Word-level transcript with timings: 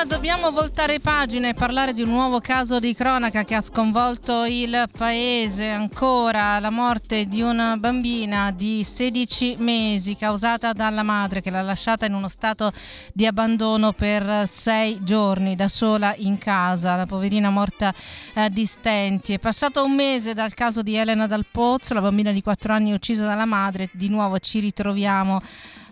Ora 0.00 0.08
dobbiamo 0.08 0.50
voltare 0.50 0.98
pagina 0.98 1.48
e 1.48 1.52
parlare 1.52 1.92
di 1.92 2.00
un 2.00 2.08
nuovo 2.08 2.40
caso 2.40 2.80
di 2.80 2.94
cronaca 2.94 3.44
che 3.44 3.54
ha 3.54 3.60
sconvolto 3.60 4.46
il 4.46 4.88
paese. 4.96 5.68
Ancora 5.68 6.58
la 6.58 6.70
morte 6.70 7.26
di 7.26 7.42
una 7.42 7.76
bambina 7.76 8.50
di 8.50 8.82
16 8.82 9.56
mesi 9.58 10.16
causata 10.16 10.72
dalla 10.72 11.02
madre 11.02 11.42
che 11.42 11.50
l'ha 11.50 11.60
lasciata 11.60 12.06
in 12.06 12.14
uno 12.14 12.28
stato 12.28 12.72
di 13.12 13.26
abbandono 13.26 13.92
per 13.92 14.48
sei 14.48 15.04
giorni 15.04 15.54
da 15.54 15.68
sola 15.68 16.14
in 16.16 16.38
casa. 16.38 16.96
La 16.96 17.04
poverina 17.04 17.50
morta 17.50 17.92
eh, 18.32 18.48
di 18.48 18.64
stenti. 18.64 19.34
È 19.34 19.38
passato 19.38 19.84
un 19.84 19.94
mese 19.94 20.32
dal 20.32 20.54
caso 20.54 20.80
di 20.80 20.96
Elena 20.96 21.26
Dal 21.26 21.44
Pozzo, 21.44 21.92
la 21.92 22.00
bambina 22.00 22.32
di 22.32 22.40
4 22.40 22.72
anni 22.72 22.94
uccisa 22.94 23.26
dalla 23.26 23.44
madre. 23.44 23.90
Di 23.92 24.08
nuovo 24.08 24.38
ci 24.38 24.60
ritroviamo 24.60 25.42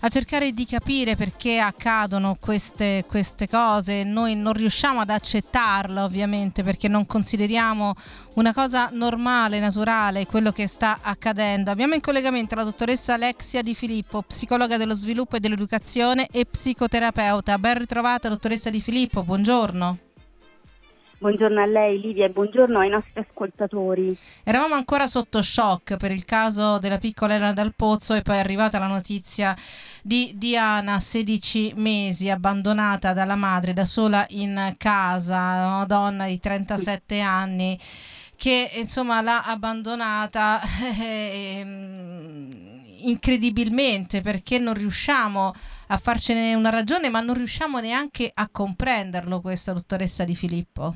a 0.00 0.08
cercare 0.08 0.52
di 0.52 0.64
capire 0.64 1.16
perché 1.16 1.58
accadono 1.58 2.36
queste, 2.40 3.04
queste 3.06 3.48
cose. 3.48 4.04
Noi 4.04 4.34
non 4.34 4.52
riusciamo 4.52 5.00
ad 5.00 5.10
accettarlo 5.10 6.02
ovviamente 6.02 6.62
perché 6.62 6.88
non 6.88 7.06
consideriamo 7.06 7.94
una 8.34 8.52
cosa 8.52 8.90
normale, 8.92 9.58
naturale, 9.60 10.26
quello 10.26 10.52
che 10.52 10.66
sta 10.66 10.98
accadendo. 11.02 11.70
Abbiamo 11.70 11.94
in 11.94 12.00
collegamento 12.00 12.54
la 12.54 12.64
dottoressa 12.64 13.14
Alexia 13.14 13.62
Di 13.62 13.74
Filippo, 13.74 14.22
psicologa 14.22 14.76
dello 14.76 14.94
sviluppo 14.94 15.36
e 15.36 15.40
dell'educazione 15.40 16.28
e 16.30 16.44
psicoterapeuta. 16.44 17.58
Ben 17.58 17.78
ritrovata 17.78 18.28
dottoressa 18.28 18.70
Di 18.70 18.80
Filippo, 18.80 19.24
buongiorno. 19.24 20.07
Buongiorno 21.20 21.60
a 21.60 21.66
lei 21.66 22.00
Livia 22.00 22.26
e 22.26 22.30
buongiorno 22.30 22.78
ai 22.78 22.90
nostri 22.90 23.20
ascoltatori. 23.20 24.16
Eravamo 24.44 24.76
ancora 24.76 25.08
sotto 25.08 25.42
shock 25.42 25.96
per 25.96 26.12
il 26.12 26.24
caso 26.24 26.78
della 26.78 26.98
piccola 26.98 27.34
Elena 27.34 27.52
Dal 27.52 27.74
Pozzo 27.74 28.14
e 28.14 28.22
poi 28.22 28.36
è 28.36 28.38
arrivata 28.38 28.78
la 28.78 28.86
notizia 28.86 29.52
di 30.00 30.30
Diana, 30.36 31.00
16 31.00 31.72
mesi, 31.74 32.30
abbandonata 32.30 33.14
dalla 33.14 33.34
madre 33.34 33.72
da 33.72 33.84
sola 33.84 34.24
in 34.28 34.72
casa, 34.76 35.34
una 35.34 35.84
donna 35.86 36.26
di 36.26 36.38
37 36.38 37.18
anni 37.18 37.76
che 38.36 38.70
insomma 38.76 39.20
l'ha 39.20 39.42
abbandonata 39.42 40.60
eh, 41.00 41.66
incredibilmente 42.98 44.20
perché 44.20 44.60
non 44.60 44.74
riusciamo 44.74 45.52
a 45.88 45.96
farcene 45.96 46.54
una 46.54 46.70
ragione 46.70 47.08
ma 47.08 47.18
non 47.18 47.34
riusciamo 47.34 47.80
neanche 47.80 48.30
a 48.32 48.48
comprenderlo 48.48 49.40
questa 49.40 49.72
dottoressa 49.72 50.22
Di 50.22 50.36
Filippo. 50.36 50.94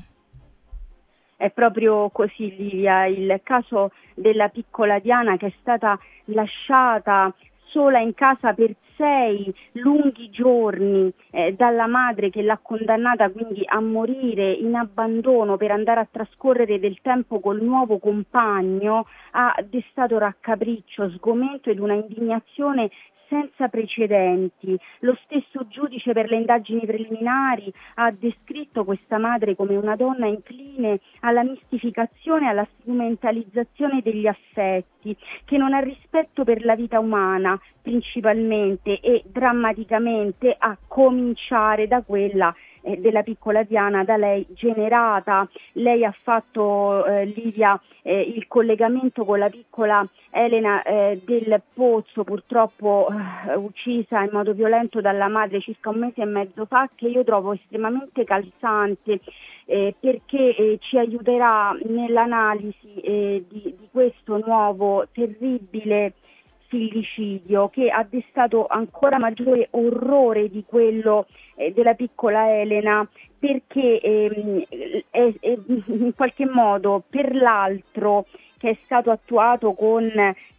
È 1.43 1.51
proprio 1.51 2.09
così 2.09 2.55
Livia, 2.55 3.05
il 3.05 3.41
caso 3.43 3.91
della 4.15 4.47
piccola 4.47 4.99
Diana 4.99 5.35
che 5.35 5.47
è 5.47 5.53
stata 5.59 5.99
lasciata 6.27 7.33
sola 7.65 7.99
in 7.99 8.13
casa 8.13 8.53
per 8.53 8.73
sei 8.95 9.53
lunghi 9.73 10.29
giorni 10.29 11.11
eh, 11.31 11.51
dalla 11.51 11.85
madre 11.87 12.29
che 12.29 12.43
l'ha 12.43 12.57
condannata 12.61 13.29
quindi 13.29 13.61
a 13.65 13.81
morire 13.81 14.53
in 14.53 14.75
abbandono 14.75 15.57
per 15.57 15.71
andare 15.71 15.99
a 15.99 16.07
trascorrere 16.09 16.79
del 16.79 16.99
tempo 17.01 17.41
col 17.41 17.61
nuovo 17.61 17.97
compagno 17.97 19.05
ha 19.31 19.53
destato 19.67 20.17
raccapriccio, 20.17 21.09
sgomento 21.09 21.69
ed 21.69 21.79
una 21.79 21.95
indignazione 21.95 22.89
senza 23.27 23.67
precedenti. 23.67 24.77
Lo 24.99 25.17
stesso 25.23 25.67
giudice 25.67 26.13
per 26.13 26.29
le 26.29 26.37
indagini 26.37 26.85
preliminari 26.85 27.71
ha 27.95 28.11
descritto 28.11 28.83
questa 28.83 29.17
madre 29.17 29.55
come 29.55 29.75
una 29.75 29.95
donna 29.95 30.27
incline 30.27 30.99
alla 31.21 31.43
mistificazione 31.43 32.45
e 32.45 32.49
alla 32.49 32.67
strumentalizzazione 32.79 34.01
degli 34.01 34.27
affetti, 34.27 35.15
che 35.45 35.57
non 35.57 35.73
ha 35.73 35.79
rispetto 35.79 36.43
per 36.43 36.63
la 36.65 36.75
vita 36.75 36.99
umana 36.99 37.59
principalmente 37.81 38.99
e 38.99 39.23
drammaticamente 39.25 40.55
a 40.57 40.77
cominciare 40.87 41.87
da 41.87 42.01
quella 42.01 42.53
eh, 42.83 42.97
della 42.97 43.23
piccola 43.23 43.63
Diana 43.63 44.03
da 44.03 44.17
lei 44.17 44.45
generata. 44.49 45.47
Lei 45.73 46.05
ha 46.05 46.13
fatto, 46.23 47.05
eh, 47.05 47.25
Livia, 47.25 47.79
eh, 48.01 48.21
il 48.21 48.47
collegamento 48.47 49.25
con 49.25 49.39
la 49.39 49.49
piccola 49.49 50.07
Elena 50.29 50.83
eh, 50.83 51.21
del 51.23 51.61
Pozzo, 51.73 52.23
purtroppo 52.23 53.07
eh, 53.09 53.55
uccisa 53.55 54.21
in 54.21 54.29
modo 54.31 54.53
violento 54.53 55.01
dalla 55.01 55.27
madre 55.27 55.61
circa 55.61 55.89
un 55.89 55.99
mese 55.99 56.21
e 56.21 56.25
mezzo 56.25 56.65
fa, 56.65 56.89
che 56.93 57.07
io 57.07 57.23
trovo 57.23 57.53
estremamente 57.53 58.23
calzante. 58.23 59.19
Eh, 59.65 59.95
perché 59.97 60.55
eh, 60.57 60.77
ci 60.81 60.97
aiuterà 60.97 61.73
nell'analisi 61.85 62.95
eh, 62.95 63.45
di, 63.47 63.61
di, 63.61 63.87
questo 63.89 64.37
nuovo 64.45 65.07
terribile 65.13 66.15
figlicidio 66.73 67.69
che 67.69 67.89
ha 67.89 68.03
destato 68.09 68.65
ancora 68.65 69.19
maggiore 69.19 69.67
orrore 69.71 70.49
di 70.49 70.63
quello 70.65 71.27
eh, 71.55 71.71
della 71.71 71.93
piccola 71.93 72.59
Elena 72.59 73.07
perché 73.37 73.99
ehm, 73.99 74.63
è, 75.11 75.33
è, 75.39 75.57
in 75.67 76.13
qualche 76.15 76.47
modo 76.47 77.03
per 77.07 77.35
l'altro 77.35 78.25
che 78.57 78.71
è 78.71 78.77
stato 78.85 79.11
attuato 79.11 79.73
con 79.73 80.09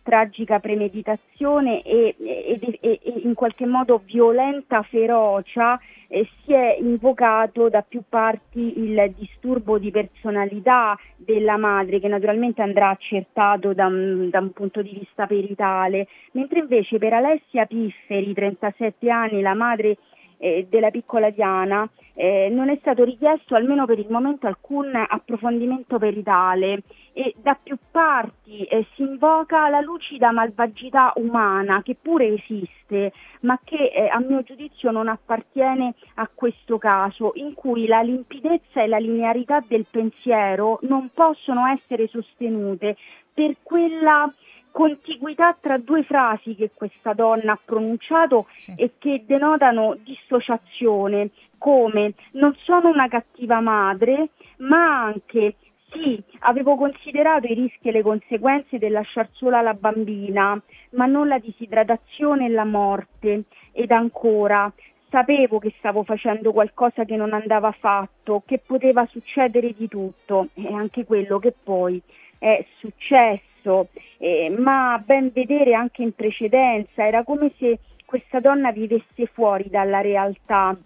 tragica 0.04 0.60
premeditazione 0.60 1.82
e, 1.82 2.14
e, 2.20 2.78
e, 2.80 3.00
e 3.02 3.20
in 3.24 3.34
qualche 3.34 3.66
modo 3.66 4.02
violenta 4.04 4.82
ferocia 4.82 5.80
eh, 6.08 6.28
si 6.44 6.52
è 6.52 6.76
invocato 6.78 7.68
da 7.68 7.82
più 7.82 8.02
parti 8.08 8.78
il 8.78 9.14
disturbo 9.16 9.78
di 9.78 9.90
personalità 9.90 10.96
della 11.16 11.56
madre 11.56 11.98
che 11.98 12.08
naturalmente 12.08 12.62
andrà 12.62 12.90
accertato 12.90 13.72
da 13.72 13.86
un, 13.86 14.28
da 14.28 14.40
un 14.40 14.52
punto 14.52 14.82
di 14.82 14.90
vista 14.90 15.26
peritale, 15.26 16.06
mentre 16.32 16.60
invece 16.60 16.98
per 16.98 17.14
Alessia 17.14 17.64
Pifferi, 17.64 18.34
37 18.34 19.10
anni, 19.10 19.40
la 19.40 19.54
madre 19.54 19.96
eh, 20.38 20.66
della 20.68 20.90
piccola 20.90 21.30
Diana, 21.30 21.88
eh, 22.14 22.48
non 22.50 22.68
è 22.68 22.76
stato 22.80 23.02
richiesto 23.02 23.56
almeno 23.56 23.86
per 23.86 23.98
il 23.98 24.06
momento 24.08 24.46
alcun 24.46 24.92
approfondimento 24.94 25.98
peritale 25.98 26.82
e 27.12 27.34
da 27.42 27.58
più 27.60 27.76
parti 27.90 28.64
eh, 28.64 28.86
si 28.94 29.02
invoca 29.02 29.68
la 29.68 29.80
lucida 29.80 30.30
malvagità 30.30 31.12
umana 31.16 31.82
che 31.82 31.96
pure 32.00 32.34
esiste 32.34 33.12
ma 33.40 33.58
che 33.64 33.90
eh, 33.92 34.08
a 34.08 34.20
mio 34.20 34.42
giudizio 34.42 34.90
non 34.92 35.08
appartiene 35.08 35.94
a 36.14 36.28
questo 36.32 36.78
caso 36.78 37.32
in 37.34 37.54
cui 37.54 37.86
la 37.86 38.00
limpidezza 38.00 38.82
e 38.82 38.86
la 38.86 38.98
linearità 38.98 39.62
del 39.66 39.86
pensiero 39.90 40.78
non 40.82 41.10
possono 41.12 41.66
essere 41.66 42.06
sostenute 42.06 42.96
per 43.32 43.56
quella 43.62 44.32
contiguità 44.74 45.56
tra 45.60 45.78
due 45.78 46.02
frasi 46.02 46.56
che 46.56 46.72
questa 46.74 47.12
donna 47.12 47.52
ha 47.52 47.60
pronunciato 47.64 48.48
sì. 48.54 48.74
e 48.76 48.94
che 48.98 49.22
denotano 49.24 49.96
dissociazione, 50.02 51.30
come 51.58 52.14
non 52.32 52.52
sono 52.64 52.88
una 52.88 53.06
cattiva 53.06 53.60
madre, 53.60 54.30
ma 54.56 55.04
anche 55.04 55.54
sì, 55.92 56.20
avevo 56.40 56.74
considerato 56.74 57.46
i 57.46 57.54
rischi 57.54 57.86
e 57.88 57.92
le 57.92 58.02
conseguenze 58.02 58.78
del 58.78 58.90
lasciar 58.90 59.28
sola 59.30 59.60
la 59.60 59.74
bambina, 59.74 60.60
ma 60.90 61.06
non 61.06 61.28
la 61.28 61.38
disidratazione 61.38 62.46
e 62.46 62.50
la 62.50 62.64
morte. 62.64 63.44
Ed 63.70 63.92
ancora, 63.92 64.72
sapevo 65.08 65.60
che 65.60 65.72
stavo 65.78 66.02
facendo 66.02 66.50
qualcosa 66.50 67.04
che 67.04 67.14
non 67.14 67.32
andava 67.32 67.70
fatto, 67.70 68.42
che 68.44 68.58
poteva 68.58 69.06
succedere 69.06 69.72
di 69.72 69.86
tutto, 69.86 70.48
e 70.54 70.66
anche 70.66 71.04
quello 71.04 71.38
che 71.38 71.54
poi 71.62 72.02
è 72.40 72.66
successo 72.80 73.52
stesso, 73.64 73.88
eh, 74.18 74.54
ma 74.56 74.92
a 74.92 74.98
ben 74.98 75.30
vedere 75.32 75.74
anche 75.74 76.02
in 76.02 76.12
precedenza, 76.12 77.06
era 77.06 77.24
come 77.24 77.52
se 77.58 77.78
questa 78.04 78.38
donna 78.38 78.70
vivesse 78.70 79.26
fuori 79.32 79.68
dalla 79.70 80.00
realtà, 80.00 80.76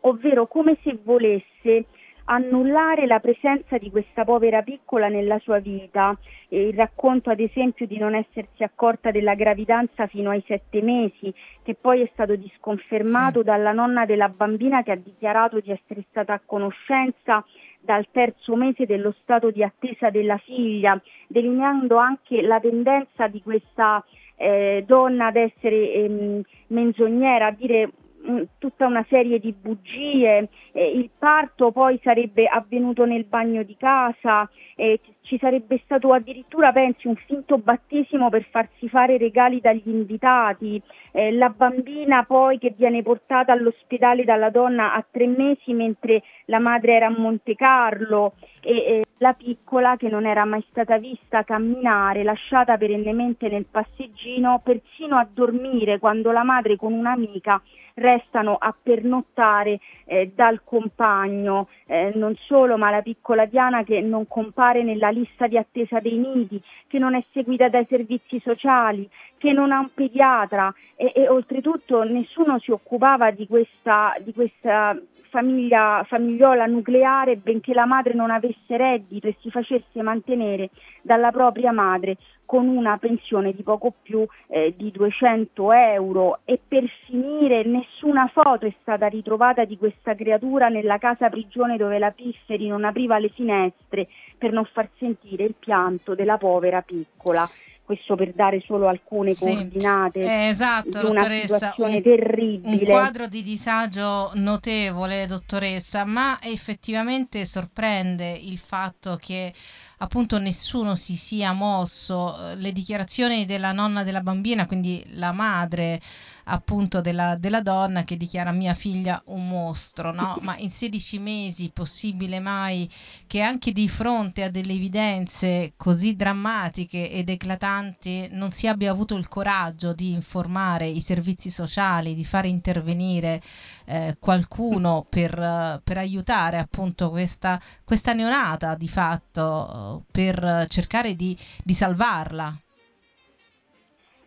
ovvero 0.00 0.46
come 0.46 0.76
se 0.82 0.98
volesse 1.02 1.86
annullare 2.26 3.06
la 3.06 3.18
presenza 3.18 3.76
di 3.76 3.90
questa 3.90 4.24
povera 4.24 4.62
piccola 4.62 5.08
nella 5.08 5.38
sua 5.40 5.58
vita. 5.58 6.16
E 6.48 6.68
il 6.68 6.74
racconto 6.74 7.30
ad 7.30 7.40
esempio 7.40 7.86
di 7.86 7.98
non 7.98 8.14
essersi 8.14 8.62
accorta 8.62 9.10
della 9.10 9.34
gravidanza 9.34 10.06
fino 10.06 10.30
ai 10.30 10.42
sette 10.46 10.80
mesi, 10.80 11.34
che 11.62 11.74
poi 11.74 12.02
è 12.02 12.08
stato 12.12 12.36
disconfermato 12.36 13.40
sì. 13.40 13.44
dalla 13.44 13.72
nonna 13.72 14.06
della 14.06 14.28
bambina 14.28 14.82
che 14.82 14.92
ha 14.92 14.96
dichiarato 14.96 15.60
di 15.60 15.70
essere 15.70 16.04
stata 16.08 16.34
a 16.34 16.40
conoscenza 16.44 17.44
dal 17.84 18.06
terzo 18.10 18.56
mese 18.56 18.86
dello 18.86 19.14
stato 19.20 19.50
di 19.50 19.62
attesa 19.62 20.10
della 20.10 20.38
figlia, 20.38 21.00
delineando 21.28 21.96
anche 21.96 22.40
la 22.42 22.58
tendenza 22.58 23.28
di 23.28 23.42
questa 23.42 24.02
eh, 24.36 24.84
donna 24.86 25.26
ad 25.26 25.36
essere 25.36 25.92
ehm, 25.92 26.42
menzognera, 26.68 27.46
a 27.46 27.50
dire 27.52 27.90
Mm, 28.26 28.42
tutta 28.56 28.86
una 28.86 29.04
serie 29.10 29.38
di 29.38 29.52
bugie, 29.52 30.48
eh, 30.72 30.90
il 30.92 31.10
parto 31.18 31.72
poi 31.72 32.00
sarebbe 32.02 32.46
avvenuto 32.46 33.04
nel 33.04 33.24
bagno 33.24 33.62
di 33.62 33.76
casa, 33.76 34.48
eh, 34.76 34.98
ci 35.20 35.36
sarebbe 35.38 35.78
stato 35.84 36.10
addirittura, 36.10 36.72
pensi, 36.72 37.06
un 37.06 37.16
finto 37.16 37.58
battesimo 37.58 38.30
per 38.30 38.46
farsi 38.50 38.88
fare 38.88 39.18
regali 39.18 39.60
dagli 39.60 39.82
invitati, 39.90 40.80
eh, 41.12 41.32
la 41.32 41.50
bambina 41.50 42.24
poi 42.24 42.56
che 42.58 42.72
viene 42.74 43.02
portata 43.02 43.52
all'ospedale 43.52 44.24
dalla 44.24 44.48
donna 44.48 44.94
a 44.94 45.04
tre 45.10 45.26
mesi 45.26 45.74
mentre 45.74 46.22
la 46.46 46.60
madre 46.60 46.94
era 46.94 47.06
a 47.06 47.14
Monte 47.14 47.54
Carlo. 47.54 48.36
E, 48.62 49.03
la 49.18 49.32
piccola 49.32 49.96
che 49.96 50.08
non 50.08 50.26
era 50.26 50.44
mai 50.44 50.64
stata 50.70 50.98
vista 50.98 51.44
camminare, 51.44 52.24
lasciata 52.24 52.76
perennemente 52.76 53.48
nel 53.48 53.66
passeggino, 53.70 54.60
persino 54.62 55.16
a 55.16 55.26
dormire 55.30 55.98
quando 55.98 56.32
la 56.32 56.42
madre 56.42 56.76
con 56.76 56.92
un'amica 56.92 57.60
restano 57.94 58.56
a 58.58 58.74
pernottare 58.80 59.78
eh, 60.04 60.32
dal 60.34 60.62
compagno, 60.64 61.68
eh, 61.86 62.12
non 62.16 62.34
solo, 62.46 62.76
ma 62.76 62.90
la 62.90 63.02
piccola 63.02 63.44
Diana 63.46 63.84
che 63.84 64.00
non 64.00 64.26
compare 64.26 64.82
nella 64.82 65.10
lista 65.10 65.46
di 65.46 65.56
attesa 65.56 66.00
dei 66.00 66.16
nidi, 66.16 66.60
che 66.88 66.98
non 66.98 67.14
è 67.14 67.24
seguita 67.32 67.68
dai 67.68 67.86
servizi 67.88 68.40
sociali, 68.40 69.08
che 69.38 69.52
non 69.52 69.70
ha 69.70 69.78
un 69.78 69.90
pediatra. 69.94 70.74
E, 70.96 71.12
e 71.14 71.28
oltretutto 71.28 72.02
nessuno 72.02 72.58
si 72.58 72.72
occupava 72.72 73.30
di 73.30 73.46
questa, 73.46 74.14
di 74.20 74.32
questa 74.32 74.98
famiglia, 75.34 76.04
famigliola 76.06 76.66
nucleare 76.66 77.36
benché 77.36 77.74
la 77.74 77.86
madre 77.86 78.14
non 78.14 78.30
avesse 78.30 78.76
reddito 78.76 79.26
e 79.26 79.34
si 79.40 79.50
facesse 79.50 80.00
mantenere 80.00 80.70
dalla 81.02 81.32
propria 81.32 81.72
madre 81.72 82.16
con 82.44 82.68
una 82.68 82.98
pensione 82.98 83.52
di 83.52 83.64
poco 83.64 83.92
più 84.00 84.24
eh, 84.46 84.74
di 84.76 84.92
200 84.92 85.72
euro. 85.72 86.38
E 86.44 86.60
per 86.66 86.84
finire 87.06 87.64
nessuna 87.64 88.30
foto 88.32 88.66
è 88.66 88.74
stata 88.80 89.08
ritrovata 89.08 89.64
di 89.64 89.76
questa 89.76 90.14
creatura 90.14 90.68
nella 90.68 90.98
casa 90.98 91.28
prigione 91.28 91.76
dove 91.76 91.98
la 91.98 92.12
Pifferi 92.12 92.68
non 92.68 92.84
apriva 92.84 93.18
le 93.18 93.30
finestre 93.30 94.06
per 94.38 94.52
non 94.52 94.64
far 94.66 94.88
sentire 94.98 95.42
il 95.42 95.54
pianto 95.58 96.14
della 96.14 96.36
povera 96.36 96.80
piccola 96.82 97.48
questo 97.84 98.16
per 98.16 98.32
dare 98.32 98.62
solo 98.64 98.88
alcune 98.88 99.34
sì, 99.34 99.44
coordinate 99.44 100.20
eh, 100.20 100.48
esatto, 100.48 101.02
di 101.02 101.10
una 101.10 101.28
situazione 101.28 101.96
un, 101.96 102.02
terribile. 102.02 102.76
Un 102.76 102.84
quadro 102.84 103.26
di 103.26 103.42
disagio 103.42 104.30
notevole, 104.34 105.26
dottoressa, 105.26 106.04
ma 106.04 106.38
effettivamente 106.42 107.44
sorprende 107.44 108.30
il 108.30 108.56
fatto 108.58 109.18
che 109.20 109.52
appunto 109.98 110.38
nessuno 110.38 110.94
si 110.94 111.16
sia 111.16 111.52
mosso. 111.52 112.54
Le 112.56 112.72
dichiarazioni 112.72 113.44
della 113.44 113.72
nonna 113.72 114.02
della 114.02 114.20
bambina, 114.20 114.66
quindi 114.66 115.04
la 115.14 115.32
madre 115.32 116.00
appunto 116.44 117.00
della, 117.00 117.36
della 117.36 117.62
donna 117.62 118.02
che 118.02 118.16
dichiara 118.16 118.50
mia 118.50 118.74
figlia 118.74 119.22
un 119.26 119.48
mostro, 119.48 120.12
no? 120.12 120.38
Ma 120.42 120.56
in 120.58 120.70
16 120.70 121.18
mesi 121.18 121.70
possibile 121.72 122.40
mai 122.40 122.88
che 123.26 123.40
anche 123.40 123.72
di 123.72 123.88
fronte 123.88 124.42
a 124.42 124.50
delle 124.50 124.72
evidenze 124.72 125.74
così 125.76 126.16
drammatiche 126.16 127.10
ed 127.10 127.28
eclatanti 127.28 128.28
non 128.32 128.50
si 128.50 128.66
abbia 128.66 128.90
avuto 128.90 129.16
il 129.16 129.28
coraggio 129.28 129.92
di 129.92 130.12
informare 130.12 130.86
i 130.86 131.00
servizi 131.00 131.50
sociali, 131.50 132.14
di 132.14 132.24
fare 132.24 132.48
intervenire 132.48 133.40
eh, 133.86 134.16
qualcuno 134.18 135.04
per, 135.08 135.80
per, 135.82 135.98
aiutare 135.98 136.58
appunto 136.58 137.10
questa, 137.10 137.60
questa 137.84 138.12
neonata 138.12 138.74
di 138.74 138.88
fatto 138.88 139.83
per 140.10 140.66
cercare 140.68 141.14
di, 141.14 141.36
di 141.62 141.74
salvarla. 141.74 142.58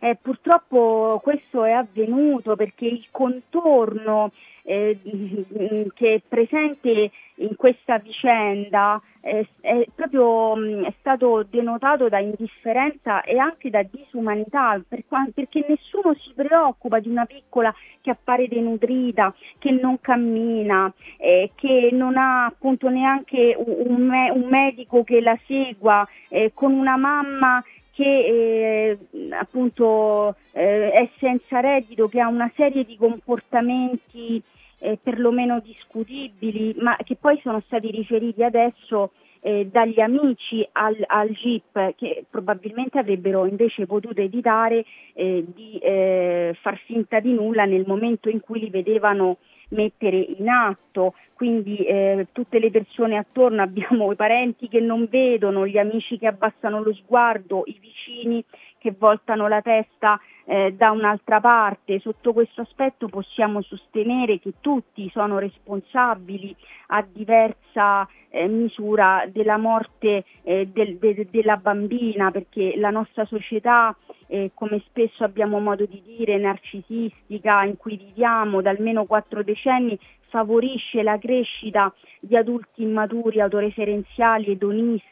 Eh, 0.00 0.16
purtroppo 0.20 1.20
questo 1.22 1.64
è 1.64 1.72
avvenuto 1.72 2.54
perché 2.54 2.86
il 2.86 3.06
contorno 3.10 4.30
eh, 4.62 4.98
che 5.94 6.14
è 6.14 6.22
presente 6.28 7.10
in 7.36 7.56
questa 7.56 7.98
vicenda 7.98 9.00
eh, 9.20 9.48
è 9.60 9.84
proprio 9.94 10.54
mh, 10.54 10.84
è 10.84 10.94
stato 11.00 11.44
denotato 11.48 12.08
da 12.08 12.20
indifferenza 12.20 13.22
e 13.22 13.38
anche 13.38 13.70
da 13.70 13.82
disumanità 13.82 14.80
per, 14.86 15.02
perché 15.34 15.64
nessuno 15.66 16.14
si 16.14 16.32
preoccupa 16.34 17.00
di 17.00 17.08
una 17.08 17.26
piccola 17.26 17.74
che 18.00 18.10
appare 18.10 18.46
denutrita, 18.46 19.34
che 19.58 19.70
non 19.72 20.00
cammina, 20.00 20.92
eh, 21.16 21.50
che 21.56 21.88
non 21.92 22.16
ha 22.16 22.44
appunto 22.46 22.88
neanche 22.88 23.56
un, 23.58 24.06
me- 24.06 24.30
un 24.30 24.46
medico 24.48 25.02
che 25.02 25.20
la 25.20 25.36
segua, 25.46 26.06
eh, 26.28 26.52
con 26.54 26.72
una 26.72 26.96
mamma 26.96 27.62
che 27.98 28.04
eh, 28.04 28.98
appunto 29.30 30.36
eh, 30.52 30.92
è 30.92 31.08
senza 31.18 31.58
reddito, 31.58 32.08
che 32.08 32.20
ha 32.20 32.28
una 32.28 32.48
serie 32.54 32.84
di 32.84 32.96
comportamenti 32.96 34.40
eh, 34.78 35.00
perlomeno 35.02 35.58
discutibili, 35.58 36.76
ma 36.78 36.96
che 37.02 37.16
poi 37.16 37.40
sono 37.42 37.60
stati 37.66 37.90
riferiti 37.90 38.44
adesso 38.44 39.10
eh, 39.40 39.66
dagli 39.66 39.98
amici 39.98 40.66
al, 40.72 40.96
al, 41.08 41.30
GIP 41.30 41.96
che 41.96 42.24
probabilmente 42.30 43.00
avrebbero 43.00 43.46
invece 43.46 43.86
potuto 43.86 44.20
evitare 44.20 44.84
eh, 45.14 45.44
di 45.52 45.78
eh, 45.78 46.56
far 46.60 46.78
finta 46.86 47.18
di 47.18 47.32
nulla 47.32 47.64
nel 47.64 47.84
momento 47.84 48.28
in 48.28 48.38
cui 48.38 48.60
li 48.60 48.70
vedevano 48.70 49.38
mettere 49.70 50.16
in 50.16 50.48
atto, 50.48 51.14
quindi 51.34 51.76
eh, 51.84 52.28
tutte 52.32 52.58
le 52.58 52.70
persone 52.70 53.16
attorno 53.16 53.62
abbiamo 53.62 54.10
i 54.12 54.16
parenti 54.16 54.68
che 54.68 54.80
non 54.80 55.06
vedono, 55.10 55.66
gli 55.66 55.78
amici 55.78 56.18
che 56.18 56.26
abbassano 56.26 56.82
lo 56.82 56.92
sguardo, 56.94 57.62
i 57.66 57.78
vicini 57.80 58.44
che 58.78 58.94
voltano 58.96 59.48
la 59.48 59.60
testa 59.60 60.20
eh, 60.48 60.72
da 60.72 60.90
un'altra 60.90 61.40
parte. 61.40 62.00
Sotto 62.00 62.32
questo 62.32 62.62
aspetto 62.62 63.06
possiamo 63.08 63.60
sostenere 63.60 64.38
che 64.38 64.54
tutti 64.60 65.10
sono 65.10 65.38
responsabili 65.38 66.56
a 66.88 67.06
diversa 67.06 68.08
eh, 68.30 68.48
misura 68.48 69.28
della 69.30 69.58
morte 69.58 70.24
eh, 70.42 70.66
del, 70.72 70.96
de, 70.96 71.28
della 71.30 71.56
bambina 71.56 72.30
perché 72.30 72.74
la 72.76 72.90
nostra 72.90 73.26
società 73.26 73.94
eh, 74.26 74.50
come 74.54 74.82
spesso 74.86 75.24
abbiamo 75.24 75.58
modo 75.58 75.84
di 75.84 76.02
dire, 76.04 76.38
narcisistica 76.38 77.64
in 77.64 77.76
cui 77.76 77.96
viviamo 77.96 78.62
da 78.62 78.70
almeno 78.70 79.04
quattro 79.04 79.42
decenni, 79.42 79.98
favorisce 80.28 81.02
la 81.02 81.18
crescita 81.18 81.92
di 82.20 82.36
adulti 82.36 82.82
immaturi, 82.82 83.40
autoreferenziali, 83.40 84.52
edonisti, 84.52 85.06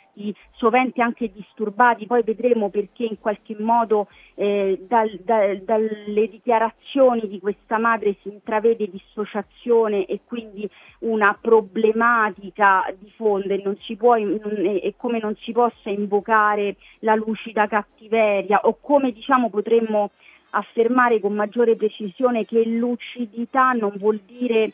sovente 0.53 1.03
anche 1.03 1.31
disturbati, 1.33 2.07
poi 2.07 2.23
vedremo 2.23 2.71
perché 2.71 3.05
in 3.05 3.19
qualche 3.19 3.57
modo 3.59 4.09
eh, 4.35 4.85
dal, 4.87 5.11
dal, 5.23 5.59
dalle 5.59 6.29
dichiarazioni 6.29 7.29
di 7.29 7.39
questa 7.39 7.79
madre 7.79 8.17
si 8.23 8.29
intravede 8.29 8.89
dissociazione 8.89 10.07
e 10.07 10.21
quindi 10.25 10.69
una 11.01 11.37
problematica 11.41 12.85
di 12.99 13.13
fondo 13.17 13.53
e, 13.53 13.61
non 13.63 13.77
si 13.81 13.97
può, 13.97 14.17
non, 14.17 14.55
e 14.57 14.95
come 14.97 15.19
non 15.19 15.37
si 15.37 15.53
possa 15.53 15.91
invocare 15.91 16.77
la 17.01 17.15
lucida 17.15 17.67
cattiveria 17.67 18.61
o 18.63 18.79
come 18.81 19.13
diciamo 19.13 19.51
potremmo 19.51 20.11
affermare 20.51 21.21
con 21.21 21.35
maggiore 21.35 21.77
precisione 21.77 22.45
che 22.45 22.65
lucidità 22.65 23.73
non 23.73 23.93
vuol 23.97 24.21
dire 24.25 24.73